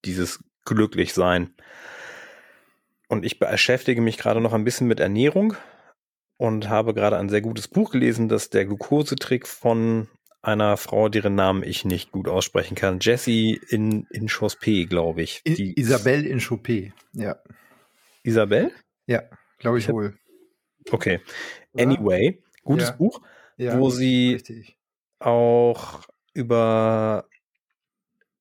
dieses 0.06 0.44
Glücklichsein? 0.66 1.56
Und 3.08 3.26
ich 3.26 3.40
beschäftige 3.40 4.02
mich 4.02 4.18
gerade 4.18 4.42
noch 4.42 4.54
ein 4.54 4.64
bisschen 4.64 4.88
mit 4.88 5.00
Ernährung 5.00 5.56
und 6.38 6.70
habe 6.70 6.94
gerade 6.94 7.18
ein 7.18 7.30
sehr 7.30 7.42
gutes 7.42 7.68
Buch 7.68 7.92
gelesen, 7.92 8.30
das 8.30 8.50
der 8.50 8.66
Glukosetrick 8.66 9.48
von 9.48 10.08
einer 10.42 10.78
Frau, 10.78 11.10
deren 11.10 11.36
Namen 11.36 11.64
ich 11.64 11.84
nicht 11.84 12.12
gut 12.12 12.28
aussprechen 12.28 12.76
kann. 12.76 13.00
Jessie 13.00 13.60
in, 13.70 14.06
in 14.12 14.28
Chospé, 14.28 14.88
glaube 14.88 15.22
ich. 15.22 15.42
Die 15.46 15.78
Isabelle 15.80 16.28
in 16.28 16.40
Chopé, 16.40 16.92
ja. 17.14 17.38
Isabelle? 18.24 18.72
Ja, 19.08 19.24
glaube 19.58 19.80
ich, 19.80 19.88
ich 19.88 19.94
wohl. 19.94 20.18
Okay. 20.92 21.20
Anyway, 21.78 22.42
gutes 22.64 22.90
ja. 22.90 22.96
Buch, 22.96 23.22
ja, 23.58 23.80
wo 23.80 23.90
sie 23.90 24.34
richtig. 24.36 24.78
auch 25.20 26.02
über 26.34 27.26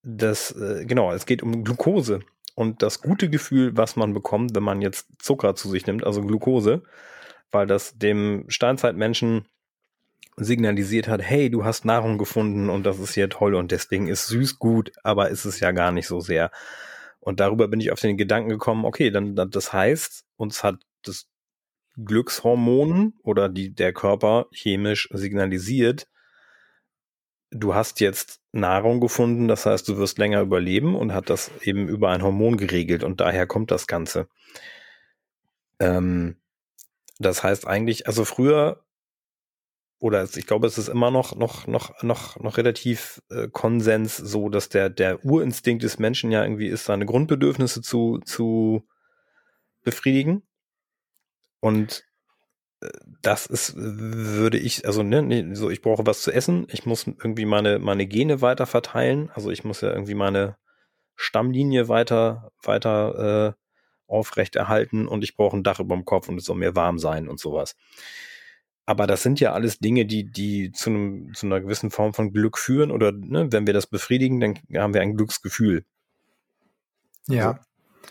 das, 0.03 0.53
äh, 0.53 0.85
genau, 0.87 1.13
es 1.13 1.27
geht 1.27 1.43
um 1.43 1.65
Glucose 1.65 2.21
und 2.55 2.83
das 2.83 3.03
gute 3.03 3.29
Gefühl, 3.29 3.77
was 3.77 3.97
man 3.97 4.15
bekommt, 4.15 4.55
wenn 4.55 4.63
man 4.63 4.81
jetzt 4.81 5.09
Zucker 5.19 5.55
zu 5.55 5.69
sich 5.69 5.87
nimmt, 5.87 6.05
also 6.05 6.23
Glucose, 6.23 6.83
weil 7.51 7.67
das 7.67 7.99
dem 7.99 8.45
Steinzeitmenschen 8.49 9.47
signalisiert 10.37 11.09
hat, 11.09 11.23
hey, 11.23 11.51
du 11.51 11.65
hast 11.65 11.85
Nahrung 11.85 12.19
gefunden 12.19 12.69
und 12.69 12.85
das 12.85 12.99
ist 12.99 13.15
hier 13.15 13.29
toll 13.29 13.55
und 13.55 13.73
deswegen 13.73 14.07
ist 14.09 14.27
süß 14.29 14.59
gut, 14.59 14.93
aber 15.03 15.31
ist 15.31 15.45
es 15.45 15.61
ja 15.61 15.73
gar 15.73 15.93
nicht 15.93 16.07
so 16.07 16.21
sehr. 16.21 16.51
Und 17.21 17.41
darüber 17.41 17.69
bin 17.69 17.81
ich 17.81 17.91
auf 17.91 18.01
den 18.01 18.17
Gedanken 18.17 18.51
gekommen, 18.51 18.85
okay, 18.85 19.11
dann, 19.11 19.35
das 19.35 19.73
heißt, 19.73 20.25
uns 20.37 20.63
hat 20.63 20.77
das 21.03 21.27
Glückshormon 21.97 23.15
oder 23.23 23.49
die, 23.49 23.75
der 23.75 23.93
Körper 23.93 24.47
chemisch 24.53 25.09
signalisiert, 25.13 26.07
du 27.51 27.75
hast 27.75 28.01
jetzt 28.01 28.41
Nahrung 28.53 29.01
gefunden, 29.01 29.49
das 29.49 29.67
heißt, 29.67 29.89
du 29.89 29.97
wirst 29.97 30.19
länger 30.19 30.41
überleben 30.41 30.95
und 30.95 31.13
hat 31.13 31.31
das 31.31 31.51
eben 31.63 31.89
über 31.89 32.11
ein 32.11 32.23
Hormon 32.23 32.57
geregelt 32.57 33.05
und 33.05 33.21
daher 33.21 33.47
kommt 33.47 33.71
das 33.71 33.87
Ganze. 33.87 34.29
Ähm, 35.79 36.37
das 37.19 37.43
heißt 37.43 37.67
eigentlich, 37.67 38.07
also 38.07 38.25
früher 38.25 38.83
oder 39.99 40.25
ich 40.25 40.47
glaube, 40.47 40.67
es 40.67 40.77
ist 40.77 40.89
immer 40.89 41.11
noch 41.11 41.35
noch 41.37 41.67
noch 41.67 42.03
noch 42.03 42.39
noch 42.39 42.59
relativ 42.59 43.23
äh, 43.31 43.49
Konsens 43.49 44.17
so, 44.17 44.51
dass 44.51 44.69
der 44.69 44.91
der 44.91 45.25
Urinstinkt 45.25 45.83
des 45.83 45.99
Menschen 45.99 46.31
ja 46.31 46.43
irgendwie 46.43 46.69
ist, 46.69 46.85
seine 46.85 47.07
Grundbedürfnisse 47.07 47.81
zu 47.81 48.19
zu 48.25 48.87
befriedigen 49.83 50.43
und 51.67 52.05
äh, 52.81 52.89
das 53.23 53.47
ist, 53.47 53.75
würde 53.77 54.57
ich, 54.57 54.87
also 54.87 55.03
ne, 55.03 55.57
so 55.57 55.69
ich 55.69 55.83
brauche 55.83 56.07
was 56.07 56.23
zu 56.23 56.31
essen, 56.31 56.69
ich 56.71 56.87
muss 56.87 57.07
irgendwie 57.09 57.45
meine 57.45 57.81
meine 57.81 58.07
Gene 58.07 58.41
weiter 58.41 58.67
verteilen, 58.67 59.31
also 59.35 59.51
ich 59.51 59.65
muss 59.65 59.81
ja 59.81 59.91
irgendwie 59.91 60.15
meine 60.15 60.57
Stammlinie 61.17 61.89
weiter 61.89 62.53
weiter 62.63 63.57
äh, 63.57 63.63
aufrechterhalten 64.07 65.09
und 65.09 65.25
ich 65.25 65.35
brauche 65.37 65.57
ein 65.57 65.65
Dach 65.65 65.81
über 65.81 65.97
dem 65.97 66.05
Kopf 66.05 66.29
und 66.29 66.39
es 66.39 66.45
soll 66.45 66.57
mir 66.57 66.77
warm 66.77 67.01
sein 67.01 67.29
und 67.29 67.41
sowas. 67.41 67.75
Aber 68.89 69.09
das 69.09 69.25
sind 69.25 69.41
ja 69.41 69.53
alles 69.53 69.81
Dinge, 69.81 70.07
die, 70.07 70.31
die 70.31 70.71
zu, 70.71 70.91
einem, 70.91 71.35
zu 71.35 71.47
einer 71.47 71.61
gewissen 71.61 71.91
Form 71.91 72.15
von 72.15 72.33
Glück 72.33 72.57
führen 72.57 72.93
oder 72.93 73.11
ne, 73.11 73.51
wenn 73.51 73.67
wir 73.67 73.75
das 73.75 73.89
befriedigen, 73.89 74.39
dann 74.39 74.55
haben 74.81 74.95
wir 74.95 75.01
ein 75.01 75.17
Glücksgefühl. 75.17 75.85
Ja. 77.27 77.49
Also, 77.49 77.61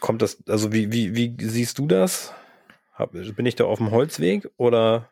kommt 0.02 0.22
das, 0.22 0.44
also 0.50 0.74
wie, 0.74 0.92
wie, 0.92 1.16
wie 1.16 1.34
siehst 1.40 1.80
du 1.80 1.88
das? 1.88 2.34
Hab, 2.96 3.12
bin 3.12 3.46
ich 3.46 3.56
da 3.56 3.66
auf 3.66 3.78
dem 3.78 3.92
Holzweg 3.92 4.50
oder 4.58 5.10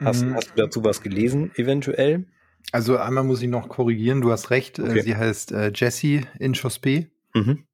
hast, 0.00 0.22
mhm. 0.22 0.34
hast 0.34 0.50
du 0.50 0.56
dazu 0.56 0.84
was 0.84 1.02
gelesen, 1.02 1.52
eventuell? 1.54 2.26
Also 2.72 2.98
einmal 2.98 3.24
muss 3.24 3.40
ich 3.40 3.48
noch 3.48 3.68
korrigieren, 3.68 4.20
du 4.20 4.30
hast 4.30 4.50
recht, 4.50 4.78
äh, 4.78 4.82
okay. 4.82 5.02
sie 5.02 5.16
heißt 5.16 5.52
äh, 5.52 5.72
Jessie 5.74 6.26
Inchospé. 6.38 7.06
Mhm. 7.34 7.64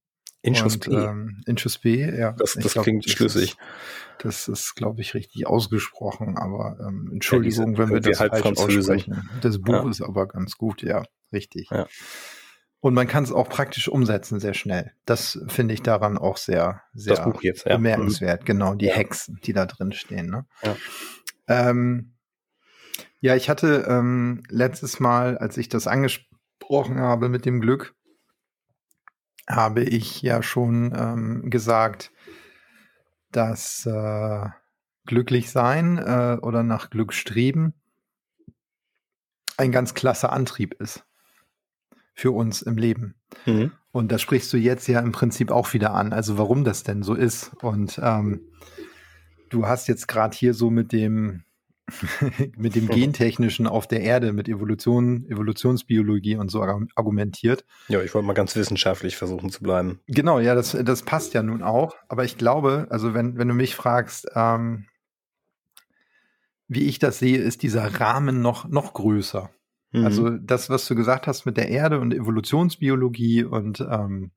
Inchospé. 0.44 1.10
Ähm, 1.10 1.42
Inchospé, 1.46 2.16
ja. 2.16 2.32
Das, 2.32 2.54
das 2.54 2.74
glaub, 2.74 2.84
klingt 2.84 3.08
schlüssig. 3.08 3.56
Das 4.18 4.46
ist, 4.46 4.74
glaube 4.74 5.00
ich, 5.00 5.14
richtig 5.14 5.46
ausgesprochen, 5.46 6.36
aber 6.36 6.76
ähm, 6.86 7.10
Entschuldigung, 7.12 7.72
ja, 7.72 7.78
wenn 7.78 7.90
wir 7.90 8.00
das 8.00 8.20
halt 8.20 8.36
falsch 8.36 8.58
aussprechen. 8.58 9.28
Das 9.40 9.58
Buch 9.58 9.84
ja. 9.84 9.88
ist 9.88 10.02
aber 10.02 10.28
ganz 10.28 10.56
gut, 10.56 10.82
ja, 10.82 11.02
richtig. 11.32 11.68
Ja. 11.70 11.86
Und 12.84 12.92
man 12.92 13.08
kann 13.08 13.24
es 13.24 13.32
auch 13.32 13.48
praktisch 13.48 13.88
umsetzen, 13.88 14.40
sehr 14.40 14.52
schnell. 14.52 14.92
Das 15.06 15.42
finde 15.48 15.72
ich 15.72 15.82
daran 15.82 16.18
auch 16.18 16.36
sehr, 16.36 16.82
sehr 16.92 17.34
jetzt, 17.40 17.64
bemerkenswert. 17.64 18.42
Mhm. 18.42 18.44
Genau, 18.44 18.74
die 18.74 18.90
Hexen, 18.90 19.40
die 19.42 19.54
da 19.54 19.64
drin 19.64 19.92
stehen. 19.92 20.26
Ne? 20.26 20.44
Ja. 20.62 20.76
Ähm, 21.48 22.12
ja, 23.20 23.36
ich 23.36 23.48
hatte 23.48 23.86
ähm, 23.88 24.42
letztes 24.50 25.00
Mal, 25.00 25.38
als 25.38 25.56
ich 25.56 25.70
das 25.70 25.86
angesprochen 25.86 27.00
habe 27.00 27.30
mit 27.30 27.46
dem 27.46 27.62
Glück, 27.62 27.94
habe 29.48 29.82
ich 29.82 30.20
ja 30.20 30.42
schon 30.42 30.92
ähm, 30.94 31.48
gesagt, 31.48 32.12
dass 33.32 33.86
äh, 33.86 34.44
glücklich 35.06 35.50
sein 35.50 35.96
äh, 35.96 36.36
oder 36.42 36.62
nach 36.62 36.90
Glück 36.90 37.14
streben 37.14 37.72
ein 39.56 39.72
ganz 39.72 39.94
klasse 39.94 40.28
Antrieb 40.28 40.74
ist 40.74 41.06
für 42.14 42.30
uns 42.30 42.62
im 42.62 42.76
Leben. 42.76 43.16
Mhm. 43.44 43.72
Und 43.92 44.10
da 44.10 44.18
sprichst 44.18 44.52
du 44.52 44.56
jetzt 44.56 44.86
ja 44.88 45.00
im 45.00 45.12
Prinzip 45.12 45.50
auch 45.50 45.72
wieder 45.72 45.94
an, 45.94 46.12
also 46.12 46.38
warum 46.38 46.64
das 46.64 46.82
denn 46.82 47.02
so 47.02 47.14
ist. 47.14 47.52
Und 47.62 48.00
ähm, 48.02 48.40
du 49.50 49.66
hast 49.66 49.88
jetzt 49.88 50.08
gerade 50.08 50.36
hier 50.36 50.54
so 50.54 50.70
mit 50.70 50.92
dem 50.92 51.44
mit 52.56 52.74
dem 52.74 52.88
Gentechnischen 52.88 53.66
auf 53.66 53.86
der 53.86 54.00
Erde, 54.00 54.32
mit 54.32 54.48
Evolution, 54.48 55.26
Evolutionsbiologie 55.28 56.36
und 56.36 56.50
so 56.50 56.62
argumentiert. 56.62 57.64
Ja, 57.88 58.00
ich 58.00 58.14
wollte 58.14 58.26
mal 58.26 58.32
ganz 58.32 58.56
wissenschaftlich 58.56 59.16
versuchen 59.16 59.50
zu 59.50 59.62
bleiben. 59.62 60.00
Genau, 60.06 60.38
ja, 60.38 60.54
das, 60.54 60.76
das 60.82 61.02
passt 61.02 61.34
ja 61.34 61.42
nun 61.42 61.62
auch. 61.62 61.94
Aber 62.08 62.24
ich 62.24 62.38
glaube, 62.38 62.86
also 62.88 63.12
wenn, 63.12 63.36
wenn 63.36 63.48
du 63.48 63.54
mich 63.54 63.74
fragst, 63.74 64.26
ähm, 64.34 64.86
wie 66.68 66.86
ich 66.86 66.98
das 66.98 67.18
sehe, 67.18 67.38
ist 67.38 67.62
dieser 67.62 68.00
Rahmen 68.00 68.40
noch, 68.40 68.66
noch 68.66 68.94
größer. 68.94 69.50
Mhm. 69.94 70.04
Also 70.04 70.30
das, 70.30 70.68
was 70.68 70.86
du 70.86 70.96
gesagt 70.96 71.26
hast 71.26 71.46
mit 71.46 71.56
der 71.56 71.68
Erde 71.68 72.00
und 72.00 72.12
Evolutionsbiologie 72.12 73.44
und 73.44 73.80
ähm, 73.80 74.32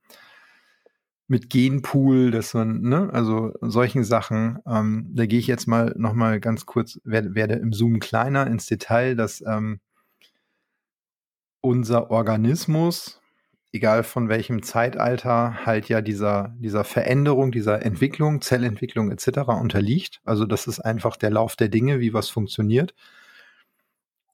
mit 1.27 1.49
Genpool, 1.49 2.31
dass 2.31 2.53
man, 2.53 2.81
ne, 2.81 3.09
also 3.11 3.53
solchen 3.61 4.03
Sachen, 4.03 4.59
ähm, 4.65 5.09
da 5.13 5.25
gehe 5.25 5.39
ich 5.39 5.47
jetzt 5.47 5.67
mal 5.67 5.93
noch 5.97 6.13
mal 6.13 6.39
ganz 6.39 6.65
kurz, 6.65 7.01
werde, 7.03 7.35
werde 7.35 7.55
im 7.55 7.73
Zoom 7.73 7.99
kleiner 7.99 8.47
ins 8.47 8.67
Detail, 8.67 9.15
dass 9.15 9.43
ähm, 9.45 9.79
unser 11.59 12.11
Organismus, 12.11 13.19
egal 13.73 14.03
von 14.03 14.29
welchem 14.29 14.61
Zeitalter, 14.61 15.65
halt 15.65 15.89
ja 15.89 16.01
dieser, 16.01 16.55
dieser 16.59 16.83
Veränderung, 16.83 17.51
dieser 17.51 17.83
Entwicklung, 17.83 18.41
Zellentwicklung 18.41 19.11
etc. 19.11 19.39
unterliegt. 19.59 20.21
Also 20.23 20.45
das 20.45 20.67
ist 20.67 20.79
einfach 20.79 21.17
der 21.17 21.31
Lauf 21.31 21.55
der 21.55 21.67
Dinge, 21.67 21.99
wie 21.99 22.13
was 22.13 22.29
funktioniert. 22.29 22.93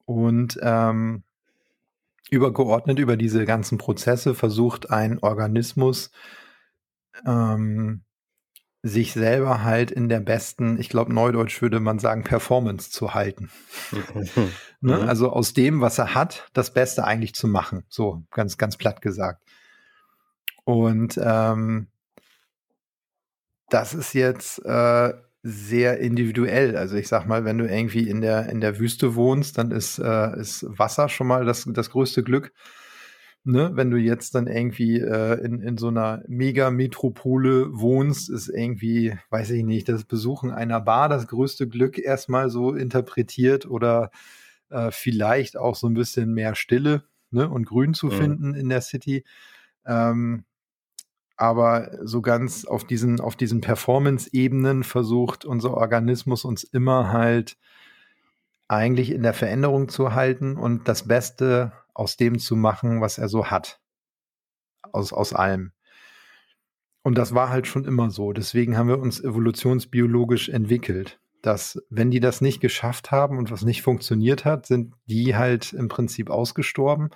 Und 0.06 0.60
ähm, 0.62 1.24
übergeordnet 2.30 3.00
über 3.00 3.18
diese 3.18 3.46
ganzen 3.46 3.78
Prozesse 3.78 4.36
versucht 4.36 4.90
ein 4.92 5.20
Organismus 5.20 6.12
ähm, 7.26 8.02
sich 8.82 9.14
selber 9.14 9.64
halt 9.64 9.92
in 9.92 10.10
der 10.10 10.20
besten, 10.20 10.78
ich 10.78 10.90
glaube, 10.90 11.14
neudeutsch 11.14 11.62
würde 11.62 11.80
man 11.80 12.00
sagen, 12.00 12.24
Performance 12.24 12.92
zu 12.92 13.14
halten. 13.14 13.50
ne? 14.82 14.98
Mhm. 14.98 15.08
Also 15.08 15.32
aus 15.32 15.54
dem, 15.54 15.80
was 15.80 16.00
er 16.00 16.14
hat, 16.16 16.50
das 16.54 16.74
Beste 16.74 17.06
eigentlich 17.06 17.34
zu 17.34 17.48
machen. 17.48 17.86
So, 17.88 18.24
ganz, 18.32 18.58
ganz 18.58 18.76
platt 18.76 19.02
gesagt. 19.02 19.42
Und 20.66 21.20
ähm, 21.24 21.88
das 23.70 23.94
ist 23.94 24.14
jetzt 24.14 24.60
äh, 24.66 25.14
sehr 25.44 26.00
individuell. 26.00 26.76
Also 26.78 26.96
ich 26.96 27.08
sag 27.08 27.28
mal, 27.28 27.46
wenn 27.46 27.58
du 27.58 27.66
irgendwie 27.66 28.10
in 28.10 28.22
der, 28.22 28.50
in 28.50 28.62
der 28.62 28.80
Wüste 28.80 29.16
wohnst, 29.16 29.58
dann 29.58 29.72
ist, 29.72 30.00
äh, 30.00 30.40
ist 30.40 30.66
Wasser 30.68 31.10
schon 31.10 31.28
mal 31.28 31.46
das, 31.46 31.68
das 31.72 31.90
größte 31.90 32.24
Glück 32.24 32.52
ne, 33.44 33.72
wenn 33.74 33.92
du 33.92 33.98
jetzt 33.98 34.36
dann 34.36 34.48
irgendwie 34.48 35.00
äh, 35.00 35.44
in, 35.44 35.62
in 35.62 35.78
so 35.78 35.90
einer 35.90 36.24
Mega-Metropole 36.28 37.78
wohnst, 37.78 38.30
ist 38.30 38.50
irgendwie, 38.50 39.18
weiß 39.30 39.52
ich 39.52 39.64
nicht, 39.64 39.90
das 39.90 40.06
Besuchen 40.06 40.52
einer 40.52 40.82
Bar 40.82 41.10
das 41.10 41.28
größte 41.28 41.68
Glück 41.68 41.98
erstmal 41.98 42.50
so 42.50 42.74
interpretiert 42.74 43.66
oder 43.66 44.12
äh, 44.70 44.92
vielleicht 44.92 45.58
auch 45.58 45.76
so 45.76 45.88
ein 45.88 45.94
bisschen 45.94 46.34
mehr 46.34 46.56
Stille 46.56 47.04
ne, 47.32 47.50
und 47.50 47.66
Grün 47.66 47.94
zu 47.94 48.08
mhm. 48.08 48.12
finden 48.12 48.56
in 48.56 48.70
der 48.70 48.82
City. 48.82 49.26
Ähm, 49.86 50.46
aber 51.36 51.92
so 52.04 52.22
ganz 52.22 52.66
auf 52.66 52.86
diesen, 52.86 53.20
auf 53.20 53.36
diesen 53.36 53.62
Performance-Ebenen 53.62 54.84
versucht 54.84 55.46
unser 55.46 55.76
Organismus 55.76 56.46
uns 56.46 56.64
immer 56.64 57.12
halt 57.12 57.58
eigentlich 58.68 59.12
in 59.12 59.24
der 59.24 59.34
Veränderung 59.34 59.90
zu 59.90 60.14
halten 60.14 60.58
und 60.58 60.88
das 60.88 61.08
Beste 61.08 61.74
aus 61.94 62.18
dem 62.18 62.40
zu 62.40 62.56
machen, 62.56 63.02
was 63.02 63.18
er 63.18 63.30
so 63.30 63.48
hat. 63.48 63.80
Aus, 64.92 65.14
aus 65.14 65.34
allem. 65.34 65.72
Und 67.04 67.18
das 67.18 67.36
war 67.36 67.50
halt 67.50 67.68
schon 67.68 67.86
immer 67.86 68.10
so. 68.10 68.32
Deswegen 68.32 68.78
haben 68.78 68.88
wir 68.88 69.00
uns 69.00 69.22
evolutionsbiologisch 69.22 70.50
entwickelt. 70.50 71.20
Dass, 71.42 71.84
wenn 71.90 72.10
die 72.10 72.22
das 72.22 72.40
nicht 72.40 72.62
geschafft 72.62 73.12
haben 73.12 73.38
und 73.38 73.52
was 73.52 73.64
nicht 73.64 73.82
funktioniert 73.82 74.46
hat, 74.46 74.66
sind 74.66 74.94
die 75.08 75.36
halt 75.36 75.74
im 75.74 75.90
Prinzip 75.90 76.30
ausgestorben. 76.30 77.10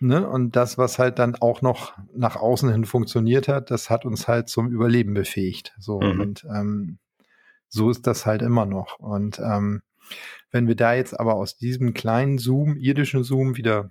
Ne? 0.00 0.28
Und 0.28 0.56
das, 0.56 0.78
was 0.78 0.98
halt 0.98 1.18
dann 1.18 1.36
auch 1.36 1.62
noch 1.62 1.94
nach 2.14 2.36
außen 2.36 2.70
hin 2.70 2.84
funktioniert 2.84 3.48
hat, 3.48 3.70
das 3.70 3.90
hat 3.90 4.04
uns 4.04 4.28
halt 4.28 4.48
zum 4.48 4.68
Überleben 4.68 5.14
befähigt. 5.14 5.74
So, 5.78 6.00
mhm. 6.00 6.20
und 6.20 6.46
ähm, 6.50 6.98
so 7.68 7.90
ist 7.90 8.06
das 8.06 8.26
halt 8.26 8.42
immer 8.42 8.66
noch. 8.66 8.98
Und 8.98 9.38
ähm, 9.38 9.82
wenn 10.50 10.68
wir 10.68 10.76
da 10.76 10.94
jetzt 10.94 11.18
aber 11.18 11.34
aus 11.34 11.56
diesem 11.56 11.94
kleinen 11.94 12.38
Zoom, 12.38 12.76
irdischen 12.76 13.24
Zoom, 13.24 13.56
wieder 13.56 13.88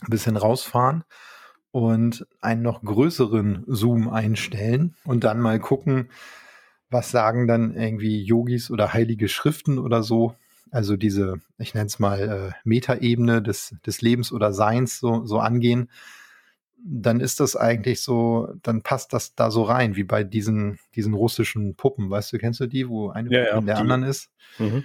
ein 0.00 0.10
bisschen 0.10 0.36
rausfahren 0.36 1.04
und 1.70 2.26
einen 2.40 2.62
noch 2.62 2.82
größeren 2.82 3.64
Zoom 3.66 4.08
einstellen 4.08 4.94
und 5.04 5.24
dann 5.24 5.40
mal 5.40 5.58
gucken, 5.60 6.10
was 6.90 7.10
sagen 7.10 7.46
dann 7.46 7.74
irgendwie 7.74 8.22
Yogis 8.22 8.70
oder 8.70 8.92
heilige 8.92 9.28
Schriften 9.28 9.78
oder 9.78 10.02
so? 10.02 10.34
Also 10.72 10.96
diese, 10.96 11.36
ich 11.58 11.74
nenne 11.74 11.86
es 11.86 11.98
mal 11.98 12.20
äh, 12.20 12.58
Metaebene 12.64 13.42
des, 13.42 13.76
des 13.84 14.00
Lebens 14.00 14.32
oder 14.32 14.54
Seins 14.54 14.98
so, 14.98 15.26
so 15.26 15.38
angehen, 15.38 15.90
dann 16.82 17.20
ist 17.20 17.40
das 17.40 17.56
eigentlich 17.56 18.00
so, 18.00 18.54
dann 18.62 18.80
passt 18.80 19.12
das 19.12 19.34
da 19.34 19.50
so 19.50 19.64
rein, 19.64 19.96
wie 19.96 20.02
bei 20.02 20.24
diesen, 20.24 20.78
diesen 20.94 21.12
russischen 21.12 21.76
Puppen, 21.76 22.08
weißt 22.08 22.32
du, 22.32 22.38
kennst 22.38 22.58
du 22.60 22.66
die, 22.66 22.88
wo 22.88 23.10
eine 23.10 23.30
ja, 23.30 23.44
Puppe 23.44 23.50
ja, 23.52 23.58
in 23.58 23.66
der 23.66 23.74
die. 23.74 23.80
anderen 23.82 24.02
ist? 24.02 24.30
Mhm. 24.58 24.84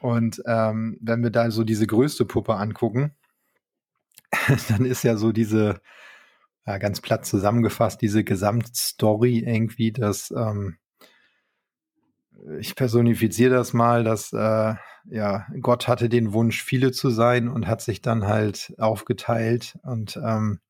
Und 0.00 0.42
ähm, 0.44 0.98
wenn 1.00 1.22
wir 1.22 1.30
da 1.30 1.52
so 1.52 1.62
diese 1.62 1.86
größte 1.86 2.24
Puppe 2.24 2.56
angucken, 2.56 3.12
dann 4.68 4.84
ist 4.84 5.04
ja 5.04 5.16
so 5.16 5.30
diese, 5.30 5.80
ja, 6.66 6.78
ganz 6.78 7.00
platt 7.00 7.24
zusammengefasst, 7.26 8.02
diese 8.02 8.24
Gesamtstory 8.24 9.38
irgendwie, 9.38 9.92
dass 9.92 10.32
ähm, 10.32 10.78
ich 12.58 12.74
personifiziere 12.74 13.54
das 13.54 13.72
mal, 13.72 14.04
dass 14.04 14.32
äh, 14.32 14.74
ja 15.10 15.46
Gott 15.60 15.88
hatte 15.88 16.08
den 16.08 16.32
Wunsch, 16.32 16.62
viele 16.62 16.92
zu 16.92 17.10
sein 17.10 17.48
und 17.48 17.66
hat 17.66 17.82
sich 17.82 18.02
dann 18.02 18.26
halt 18.26 18.74
aufgeteilt 18.78 19.78
und 19.82 20.18
ähm, 20.22 20.60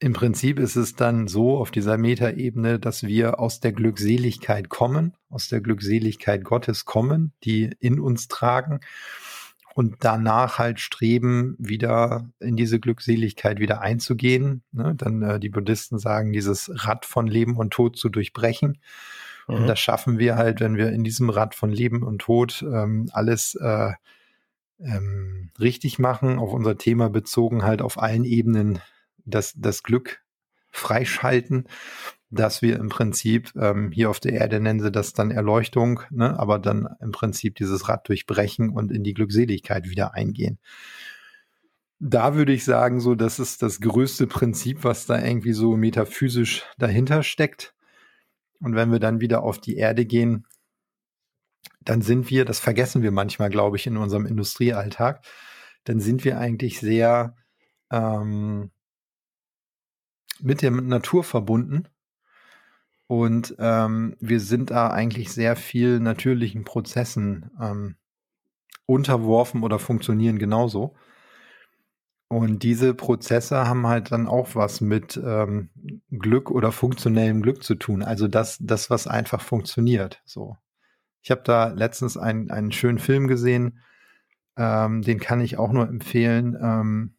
im 0.00 0.12
Prinzip 0.12 0.58
ist 0.58 0.76
es 0.76 0.96
dann 0.96 1.28
so 1.28 1.56
auf 1.56 1.70
dieser 1.70 1.96
Metaebene, 1.96 2.78
dass 2.78 3.04
wir 3.04 3.38
aus 3.40 3.60
der 3.60 3.72
Glückseligkeit 3.72 4.68
kommen, 4.68 5.16
aus 5.30 5.48
der 5.48 5.62
Glückseligkeit 5.62 6.44
Gottes 6.44 6.84
kommen, 6.84 7.32
die 7.42 7.74
in 7.80 7.98
uns 8.00 8.28
tragen 8.28 8.80
und 9.74 9.96
danach 10.00 10.58
halt 10.58 10.78
streben, 10.78 11.56
wieder 11.58 12.28
in 12.38 12.56
diese 12.56 12.78
Glückseligkeit 12.80 13.58
wieder 13.58 13.80
einzugehen. 13.80 14.62
Ne? 14.72 14.94
Dann 14.96 15.22
äh, 15.22 15.40
die 15.40 15.48
Buddhisten 15.48 15.98
sagen, 15.98 16.32
dieses 16.32 16.70
Rad 16.86 17.04
von 17.04 17.26
Leben 17.26 17.56
und 17.56 17.72
Tod 17.72 17.96
zu 17.96 18.08
durchbrechen. 18.08 18.78
Mhm. 19.48 19.54
Und 19.54 19.66
das 19.66 19.78
schaffen 19.80 20.18
wir 20.18 20.36
halt, 20.36 20.60
wenn 20.60 20.76
wir 20.76 20.90
in 20.90 21.04
diesem 21.04 21.30
Rad 21.30 21.54
von 21.54 21.70
Leben 21.70 22.02
und 22.02 22.20
Tod 22.20 22.62
ähm, 22.62 23.08
alles 23.12 23.54
äh, 23.56 23.92
ähm, 24.80 25.50
richtig 25.58 25.98
machen, 25.98 26.38
auf 26.38 26.52
unser 26.52 26.76
Thema 26.76 27.10
bezogen, 27.10 27.62
halt 27.62 27.82
auf 27.82 28.00
allen 28.00 28.24
Ebenen 28.24 28.80
das, 29.24 29.54
das 29.56 29.82
Glück 29.82 30.22
freischalten, 30.70 31.68
dass 32.30 32.60
wir 32.60 32.76
im 32.76 32.88
Prinzip 32.88 33.52
ähm, 33.56 33.92
hier 33.92 34.10
auf 34.10 34.18
der 34.18 34.32
Erde 34.32 34.60
nennen 34.60 34.80
sie 34.80 34.90
das 34.90 35.12
dann 35.12 35.30
Erleuchtung, 35.30 36.00
ne, 36.10 36.38
aber 36.38 36.58
dann 36.58 36.88
im 37.00 37.12
Prinzip 37.12 37.54
dieses 37.54 37.88
Rad 37.88 38.08
durchbrechen 38.08 38.70
und 38.70 38.90
in 38.90 39.04
die 39.04 39.14
Glückseligkeit 39.14 39.88
wieder 39.88 40.14
eingehen. 40.14 40.58
Da 42.00 42.34
würde 42.34 42.52
ich 42.52 42.64
sagen, 42.64 43.00
so, 43.00 43.14
das 43.14 43.38
ist 43.38 43.62
das 43.62 43.80
größte 43.80 44.26
Prinzip, 44.26 44.82
was 44.82 45.06
da 45.06 45.24
irgendwie 45.24 45.52
so 45.52 45.76
metaphysisch 45.76 46.64
dahinter 46.76 47.22
steckt. 47.22 47.74
Und 48.64 48.74
wenn 48.74 48.90
wir 48.90 48.98
dann 48.98 49.20
wieder 49.20 49.42
auf 49.42 49.60
die 49.60 49.76
Erde 49.76 50.06
gehen, 50.06 50.46
dann 51.82 52.00
sind 52.00 52.30
wir, 52.30 52.46
das 52.46 52.60
vergessen 52.60 53.02
wir 53.02 53.10
manchmal, 53.10 53.50
glaube 53.50 53.76
ich, 53.76 53.86
in 53.86 53.98
unserem 53.98 54.24
Industriealltag, 54.24 55.22
dann 55.84 56.00
sind 56.00 56.24
wir 56.24 56.38
eigentlich 56.38 56.80
sehr 56.80 57.36
ähm, 57.92 58.70
mit 60.40 60.62
der 60.62 60.70
Natur 60.70 61.24
verbunden. 61.24 61.88
Und 63.06 63.54
ähm, 63.58 64.16
wir 64.18 64.40
sind 64.40 64.70
da 64.70 64.88
eigentlich 64.88 65.30
sehr 65.30 65.56
viel 65.56 66.00
natürlichen 66.00 66.64
Prozessen 66.64 67.50
ähm, 67.60 67.96
unterworfen 68.86 69.62
oder 69.62 69.78
funktionieren 69.78 70.38
genauso. 70.38 70.94
Und 72.28 72.62
diese 72.62 72.94
Prozesse 72.94 73.68
haben 73.68 73.86
halt 73.86 74.10
dann 74.10 74.26
auch 74.26 74.54
was 74.54 74.80
mit 74.80 75.20
ähm, 75.22 75.70
Glück 76.10 76.50
oder 76.50 76.72
funktionellem 76.72 77.42
Glück 77.42 77.62
zu 77.62 77.74
tun. 77.74 78.02
Also 78.02 78.28
das, 78.28 78.58
das 78.60 78.90
was 78.90 79.06
einfach 79.06 79.40
funktioniert. 79.40 80.22
So. 80.24 80.56
Ich 81.22 81.30
habe 81.30 81.42
da 81.44 81.68
letztens 81.68 82.16
einen, 82.16 82.50
einen 82.50 82.72
schönen 82.72 82.98
Film 82.98 83.28
gesehen, 83.28 83.78
ähm, 84.56 85.02
den 85.02 85.20
kann 85.20 85.40
ich 85.40 85.58
auch 85.58 85.72
nur 85.72 85.88
empfehlen. 85.88 86.56
Ähm, 86.60 87.14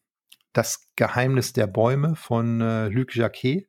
das 0.53 0.89
Geheimnis 0.95 1.53
der 1.53 1.67
Bäume 1.67 2.15
von 2.15 2.61
äh, 2.61 2.87
Luc 2.87 3.15
Jacquet. 3.15 3.67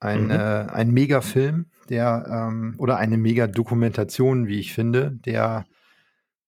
Ein, 0.00 0.24
mhm. 0.24 0.30
äh, 0.30 0.34
ein 0.34 0.90
Megafilm, 0.90 1.66
der, 1.88 2.26
ähm, 2.28 2.74
oder 2.78 2.98
eine 2.98 3.16
Mega-Dokumentation, 3.16 4.46
wie 4.46 4.58
ich 4.58 4.74
finde, 4.74 5.12
der 5.12 5.64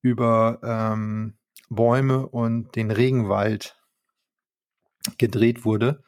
über 0.03 0.61
ähm, 0.63 1.36
Bäume 1.69 2.27
und 2.27 2.77
den 2.77 2.91
Regenwald 2.91 3.77
gedreht 5.19 5.65
wurde. 5.65 6.03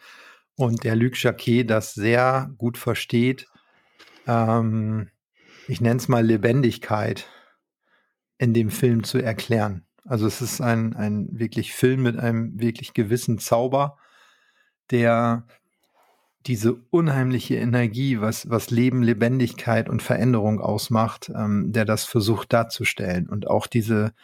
Und 0.56 0.84
der 0.84 0.96
Luc 0.96 1.22
Jacquet 1.22 1.64
das 1.64 1.94
sehr 1.94 2.52
gut 2.58 2.78
versteht. 2.78 3.46
Ähm, 4.26 5.10
ich 5.68 5.80
nenne 5.80 5.96
es 5.96 6.08
mal 6.08 6.24
Lebendigkeit 6.24 7.28
in 8.38 8.54
dem 8.54 8.70
Film 8.70 9.04
zu 9.04 9.18
erklären. 9.18 9.84
Also 10.04 10.26
es 10.26 10.40
ist 10.40 10.60
ein, 10.60 10.96
ein 10.96 11.28
wirklich 11.30 11.74
Film 11.74 12.02
mit 12.02 12.18
einem 12.18 12.58
wirklich 12.58 12.94
gewissen 12.94 13.38
Zauber, 13.38 13.98
der 14.90 15.46
diese 16.46 16.74
unheimliche 16.90 17.56
Energie, 17.56 18.20
was, 18.20 18.48
was 18.48 18.70
Leben, 18.70 19.02
Lebendigkeit 19.02 19.88
und 19.88 20.02
Veränderung 20.02 20.60
ausmacht, 20.60 21.30
ähm, 21.34 21.72
der 21.72 21.84
das 21.84 22.04
versucht 22.04 22.52
darzustellen. 22.52 23.28
Und 23.28 23.48
auch 23.48 23.66
diese 23.66 24.14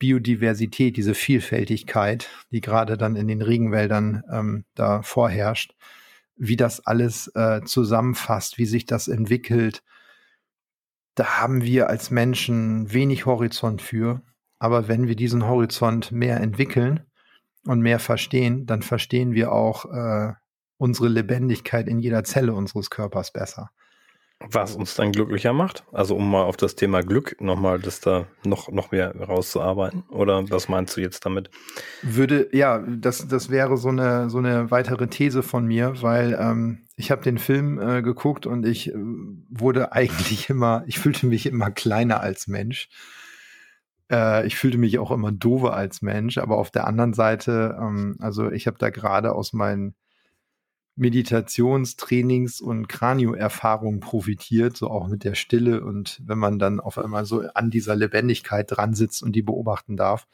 Biodiversität, 0.00 0.96
diese 0.96 1.14
Vielfältigkeit, 1.14 2.28
die 2.50 2.60
gerade 2.60 2.96
dann 2.96 3.14
in 3.14 3.28
den 3.28 3.42
Regenwäldern 3.42 4.24
ähm, 4.32 4.64
da 4.74 5.02
vorherrscht, 5.02 5.76
wie 6.34 6.56
das 6.56 6.84
alles 6.84 7.28
äh, 7.36 7.60
zusammenfasst, 7.64 8.58
wie 8.58 8.64
sich 8.64 8.86
das 8.86 9.06
entwickelt. 9.06 9.84
Da 11.14 11.38
haben 11.38 11.62
wir 11.62 11.88
als 11.88 12.10
Menschen 12.10 12.92
wenig 12.92 13.26
Horizont 13.26 13.82
für. 13.82 14.22
Aber 14.58 14.88
wenn 14.88 15.06
wir 15.06 15.16
diesen 15.16 15.46
Horizont 15.46 16.10
mehr 16.10 16.40
entwickeln 16.40 17.00
und 17.66 17.80
mehr 17.80 17.98
verstehen, 17.98 18.66
dann 18.66 18.82
verstehen 18.82 19.34
wir 19.34 19.52
auch 19.52 19.84
äh, 19.84 20.32
unsere 20.78 21.08
Lebendigkeit 21.08 21.86
in 21.88 21.98
jeder 21.98 22.24
Zelle 22.24 22.54
unseres 22.54 22.88
Körpers 22.88 23.32
besser. 23.32 23.70
Was 24.48 24.74
uns 24.74 24.94
dann 24.94 25.12
glücklicher 25.12 25.52
macht? 25.52 25.84
Also 25.92 26.16
um 26.16 26.30
mal 26.30 26.44
auf 26.44 26.56
das 26.56 26.74
Thema 26.74 27.02
Glück 27.02 27.36
nochmal 27.40 27.78
das 27.78 28.00
da 28.00 28.26
noch, 28.42 28.70
noch 28.70 28.90
mehr 28.90 29.14
rauszuarbeiten? 29.14 30.04
Oder 30.08 30.48
was 30.50 30.68
meinst 30.68 30.96
du 30.96 31.02
jetzt 31.02 31.26
damit? 31.26 31.50
Würde, 32.00 32.48
ja, 32.52 32.78
das, 32.78 33.28
das 33.28 33.50
wäre 33.50 33.76
so 33.76 33.90
eine, 33.90 34.30
so 34.30 34.38
eine 34.38 34.70
weitere 34.70 35.08
These 35.08 35.42
von 35.42 35.66
mir, 35.66 36.00
weil 36.00 36.38
ähm, 36.40 36.86
ich 36.96 37.10
habe 37.10 37.22
den 37.22 37.36
Film 37.36 37.78
äh, 37.78 38.00
geguckt 38.00 38.46
und 38.46 38.64
ich 38.64 38.88
äh, 38.88 38.94
wurde 39.50 39.92
eigentlich 39.92 40.48
immer, 40.50 40.84
ich 40.86 40.98
fühlte 40.98 41.26
mich 41.26 41.44
immer 41.44 41.70
kleiner 41.70 42.20
als 42.20 42.46
Mensch. 42.46 42.88
Äh, 44.10 44.46
ich 44.46 44.56
fühlte 44.56 44.78
mich 44.78 44.98
auch 44.98 45.10
immer 45.10 45.32
doofe 45.32 45.74
als 45.74 46.00
Mensch, 46.00 46.38
aber 46.38 46.56
auf 46.56 46.70
der 46.70 46.86
anderen 46.86 47.12
Seite, 47.12 47.76
ähm, 47.78 48.16
also 48.20 48.50
ich 48.50 48.66
habe 48.66 48.78
da 48.78 48.88
gerade 48.88 49.34
aus 49.34 49.52
meinen 49.52 49.94
Meditationstrainings 51.00 52.60
und 52.60 52.86
Kranio-Erfahrungen 52.86 54.00
profitiert, 54.00 54.76
so 54.76 54.90
auch 54.90 55.08
mit 55.08 55.24
der 55.24 55.34
Stille 55.34 55.82
und 55.82 56.20
wenn 56.24 56.38
man 56.38 56.58
dann 56.58 56.78
auf 56.78 56.98
einmal 56.98 57.24
so 57.24 57.40
an 57.54 57.70
dieser 57.70 57.96
Lebendigkeit 57.96 58.66
dran 58.70 58.94
sitzt 58.94 59.22
und 59.22 59.32
die 59.32 59.42
beobachten 59.42 59.96
darf. 59.96 60.28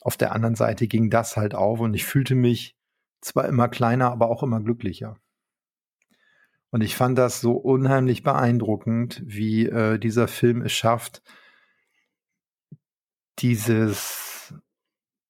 Auf 0.00 0.16
der 0.16 0.32
anderen 0.32 0.56
Seite 0.56 0.88
ging 0.88 1.08
das 1.08 1.36
halt 1.36 1.54
auf 1.54 1.78
und 1.78 1.94
ich 1.94 2.04
fühlte 2.04 2.34
mich 2.34 2.76
zwar 3.20 3.46
immer 3.46 3.68
kleiner, 3.68 4.10
aber 4.10 4.28
auch 4.28 4.42
immer 4.42 4.60
glücklicher. 4.60 5.18
Und 6.70 6.80
ich 6.82 6.96
fand 6.96 7.16
das 7.16 7.40
so 7.40 7.52
unheimlich 7.52 8.24
beeindruckend, 8.24 9.22
wie 9.24 9.66
äh, 9.66 9.98
dieser 9.98 10.26
Film 10.26 10.62
es 10.62 10.72
schafft, 10.72 11.22
dieses, 13.38 14.52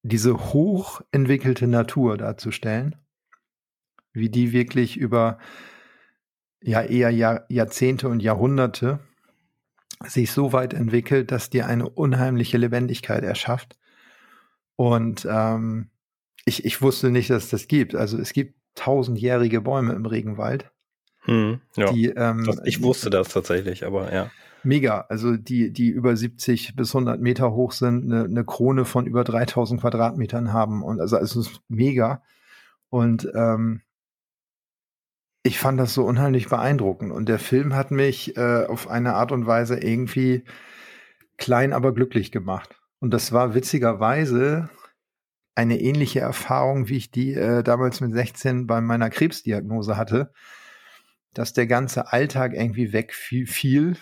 diese 0.02 0.52
hochentwickelte 0.52 1.66
Natur 1.66 2.16
darzustellen, 2.16 2.96
wie 4.16 4.28
die 4.28 4.52
wirklich 4.52 4.96
über 4.96 5.38
ja 6.62 6.82
eher 6.82 7.10
Jahr, 7.10 7.44
Jahrzehnte 7.48 8.08
und 8.08 8.20
Jahrhunderte 8.20 8.98
sich 10.04 10.32
so 10.32 10.52
weit 10.52 10.74
entwickelt, 10.74 11.30
dass 11.30 11.50
dir 11.50 11.66
eine 11.66 11.88
unheimliche 11.88 12.58
Lebendigkeit 12.58 13.22
erschafft. 13.22 13.78
Und 14.74 15.26
ähm, 15.30 15.90
ich, 16.44 16.64
ich 16.64 16.82
wusste 16.82 17.10
nicht, 17.10 17.30
dass 17.30 17.44
es 17.44 17.50
das 17.50 17.68
gibt. 17.68 17.94
Also 17.94 18.18
es 18.18 18.32
gibt 18.32 18.56
tausendjährige 18.74 19.60
Bäume 19.62 19.94
im 19.94 20.04
Regenwald. 20.04 20.70
Hm, 21.20 21.60
ja. 21.76 21.92
die, 21.92 22.06
ähm, 22.06 22.44
das, 22.44 22.60
ich 22.64 22.82
wusste 22.82 23.10
das 23.10 23.28
tatsächlich, 23.28 23.84
aber 23.84 24.12
ja 24.12 24.30
mega. 24.66 25.06
Also 25.08 25.36
die, 25.36 25.72
die 25.72 25.88
über 25.88 26.14
70 26.14 26.76
bis 26.76 26.94
100 26.94 27.20
Meter 27.20 27.52
hoch 27.52 27.72
sind, 27.72 28.04
eine, 28.04 28.24
eine 28.24 28.44
Krone 28.44 28.84
von 28.84 29.06
über 29.06 29.24
3000 29.24 29.80
Quadratmetern 29.80 30.52
haben. 30.52 30.82
Und 30.82 31.00
also, 31.00 31.16
also 31.16 31.40
es 31.40 31.46
ist 31.48 31.60
mega. 31.68 32.22
Und 32.90 33.28
ähm, 33.34 33.80
ich 35.46 35.58
fand 35.58 35.78
das 35.80 35.94
so 35.94 36.04
unheimlich 36.04 36.48
beeindruckend. 36.48 37.12
Und 37.12 37.28
der 37.28 37.38
Film 37.38 37.74
hat 37.74 37.90
mich 37.90 38.36
äh, 38.36 38.64
auf 38.66 38.88
eine 38.88 39.14
Art 39.14 39.32
und 39.32 39.46
Weise 39.46 39.78
irgendwie 39.78 40.44
klein, 41.38 41.72
aber 41.72 41.94
glücklich 41.94 42.32
gemacht. 42.32 42.80
Und 42.98 43.12
das 43.12 43.32
war 43.32 43.54
witzigerweise 43.54 44.68
eine 45.54 45.80
ähnliche 45.80 46.20
Erfahrung, 46.20 46.88
wie 46.88 46.96
ich 46.96 47.10
die 47.10 47.34
äh, 47.34 47.62
damals 47.62 48.00
mit 48.00 48.12
16 48.12 48.66
bei 48.66 48.80
meiner 48.80 49.10
Krebsdiagnose 49.10 49.96
hatte 49.96 50.32
dass 51.36 51.52
der 51.52 51.66
ganze 51.66 52.12
Alltag 52.12 52.54
irgendwie 52.54 52.94
wegfiel. 52.94 53.98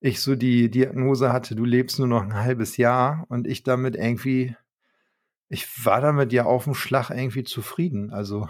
Ich 0.00 0.20
so 0.22 0.34
die 0.34 0.70
Diagnose 0.70 1.30
hatte, 1.30 1.54
du 1.54 1.66
lebst 1.66 1.98
nur 1.98 2.08
noch 2.08 2.22
ein 2.22 2.34
halbes 2.34 2.78
Jahr 2.78 3.26
und 3.28 3.46
ich 3.46 3.64
damit 3.64 3.96
irgendwie, 3.96 4.56
ich 5.50 5.84
war 5.84 6.00
damit 6.00 6.32
ja 6.32 6.44
auf 6.46 6.64
dem 6.64 6.74
Schlag 6.74 7.10
irgendwie 7.10 7.44
zufrieden. 7.44 8.14
Also 8.14 8.48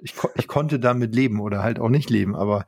ich, 0.00 0.14
ich 0.36 0.48
konnte 0.48 0.78
damit 0.78 1.14
leben 1.14 1.40
oder 1.40 1.62
halt 1.62 1.78
auch 1.78 1.88
nicht 1.88 2.10
leben, 2.10 2.36
aber 2.36 2.66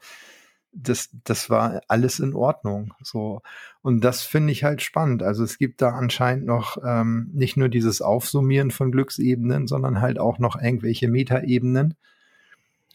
das, 0.73 1.11
das 1.25 1.51
war 1.51 1.81
alles 1.89 2.21
in 2.21 2.35
Ordnung. 2.35 2.95
So. 3.03 3.43
Und 3.83 4.03
das 4.05 4.23
finde 4.23 4.53
ich 4.53 4.65
halt 4.65 4.83
spannend. 4.83 5.23
Also 5.23 5.43
es 5.43 5.59
gibt 5.59 5.83
da 5.83 5.91
anscheinend 5.91 6.47
noch 6.47 6.79
ähm, 6.85 7.31
nicht 7.33 7.57
nur 7.57 7.69
dieses 7.69 8.03
Aufsummieren 8.03 8.71
von 8.71 8.93
Glücksebenen, 8.93 9.67
sondern 9.67 10.01
halt 10.01 10.19
auch 10.19 10.39
noch 10.39 10.61
irgendwelche 10.61 11.09
Metaebenen, 11.09 11.95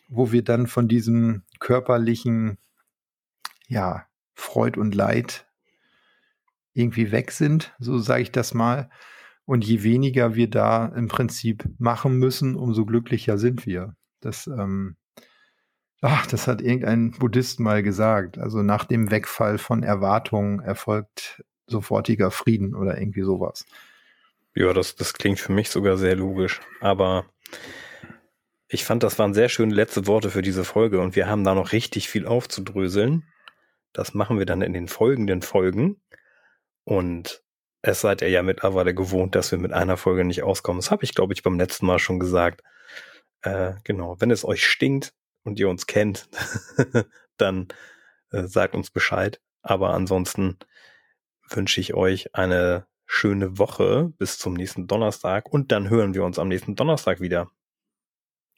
wo 0.08 0.32
wir 0.32 0.44
dann 0.44 0.68
von 0.68 0.88
diesem 0.88 1.44
körperlichen, 1.60 2.58
ja, 3.68 4.06
Freud 4.34 4.80
und 4.80 4.96
Leid 4.96 5.46
irgendwie 6.74 7.12
weg 7.12 7.32
sind, 7.32 7.74
so 7.80 7.98
sage 7.98 8.22
ich 8.22 8.32
das 8.32 8.54
mal. 8.54 8.90
Und 9.46 9.64
je 9.66 9.84
weniger 9.84 10.36
wir 10.36 10.50
da 10.50 10.88
im 10.88 11.08
Prinzip 11.08 11.66
machen 11.78 12.18
müssen, 12.18 12.56
umso 12.56 12.86
glücklicher 12.86 13.38
sind 13.38 13.66
wir. 13.66 13.96
Das, 14.26 14.48
ähm, 14.48 14.96
ach, 16.02 16.26
das 16.28 16.48
hat 16.48 16.62
irgendein 16.62 17.12
Buddhist 17.12 17.60
mal 17.60 17.84
gesagt. 17.84 18.38
Also 18.38 18.64
nach 18.64 18.86
dem 18.86 19.12
Wegfall 19.12 19.58
von 19.58 19.84
Erwartungen 19.84 20.60
erfolgt 20.60 21.44
sofortiger 21.68 22.32
Frieden 22.32 22.76
oder 22.76 22.98
irgendwie 22.98 23.24
sowas. 23.24 23.66
Ja, 24.56 24.74
das, 24.74 24.96
das 24.96 25.14
klingt 25.14 25.40
für 25.40 25.52
mich 25.52 25.70
sogar 25.70 25.98
sehr 25.98 26.16
logisch. 26.16 26.62
Aber 26.82 27.26
ich 28.68 28.84
fand, 28.84 29.04
das 29.04 29.20
waren 29.20 29.34
sehr 29.34 29.50
schöne 29.50 29.74
letzte 29.74 30.08
Worte 30.08 30.32
für 30.32 30.42
diese 30.42 30.64
Folge 30.64 31.00
und 31.00 31.16
wir 31.16 31.28
haben 31.28 31.44
da 31.44 31.54
noch 31.54 31.72
richtig 31.72 32.10
viel 32.10 32.26
aufzudröseln. 32.26 33.24
Das 33.94 34.14
machen 34.14 34.40
wir 34.40 34.46
dann 34.46 34.62
in 34.62 34.74
den 34.74 34.88
folgenden 34.88 35.42
Folgen. 35.42 36.02
Und 36.84 37.44
es 37.82 38.02
seid 38.02 38.22
ihr 38.22 38.30
ja 38.30 38.42
mittlerweile 38.42 38.96
gewohnt, 38.96 39.36
dass 39.36 39.52
wir 39.52 39.60
mit 39.60 39.72
einer 39.72 39.98
Folge 39.98 40.26
nicht 40.26 40.44
auskommen. 40.44 40.80
Das 40.80 40.92
habe 40.92 41.04
ich, 41.04 41.14
glaube 41.14 41.34
ich, 41.34 41.44
beim 41.44 41.60
letzten 41.60 41.86
Mal 41.86 42.00
schon 42.00 42.20
gesagt. 42.20 42.64
Äh, 43.46 43.76
genau, 43.84 44.20
wenn 44.20 44.32
es 44.32 44.44
euch 44.44 44.66
stinkt 44.66 45.14
und 45.44 45.60
ihr 45.60 45.70
uns 45.70 45.86
kennt, 45.86 46.28
dann 47.38 47.68
äh, 48.32 48.44
sagt 48.44 48.76
uns 48.76 48.90
Bescheid. 48.90 49.40
Aber 49.62 49.94
ansonsten 49.94 50.58
wünsche 51.50 51.80
ich 51.80 51.94
euch 51.94 52.34
eine 52.34 52.88
schöne 53.06 53.60
Woche 53.60 54.12
bis 54.18 54.40
zum 54.40 54.56
nächsten 54.56 54.88
Donnerstag 54.88 55.48
und 55.48 55.72
dann 55.72 55.90
hören 55.90 56.16
wir 56.16 56.24
uns 56.24 56.40
am 56.40 56.48
nächsten 56.48 56.76
Donnerstag 56.76 57.22
wieder. 57.22 57.52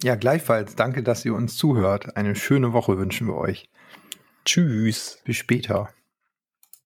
Ja, 0.02 0.16
gleichfalls. 0.16 0.76
Danke, 0.76 1.04
dass 1.04 1.26
ihr 1.26 1.34
uns 1.34 1.58
zuhört. 1.58 2.16
Eine 2.16 2.36
schöne 2.36 2.72
Woche 2.72 2.98
wünschen 2.98 3.28
wir 3.28 3.36
euch. 3.36 3.70
Tschüss. 4.46 5.20
Bis 5.26 5.36
später. 5.36 5.90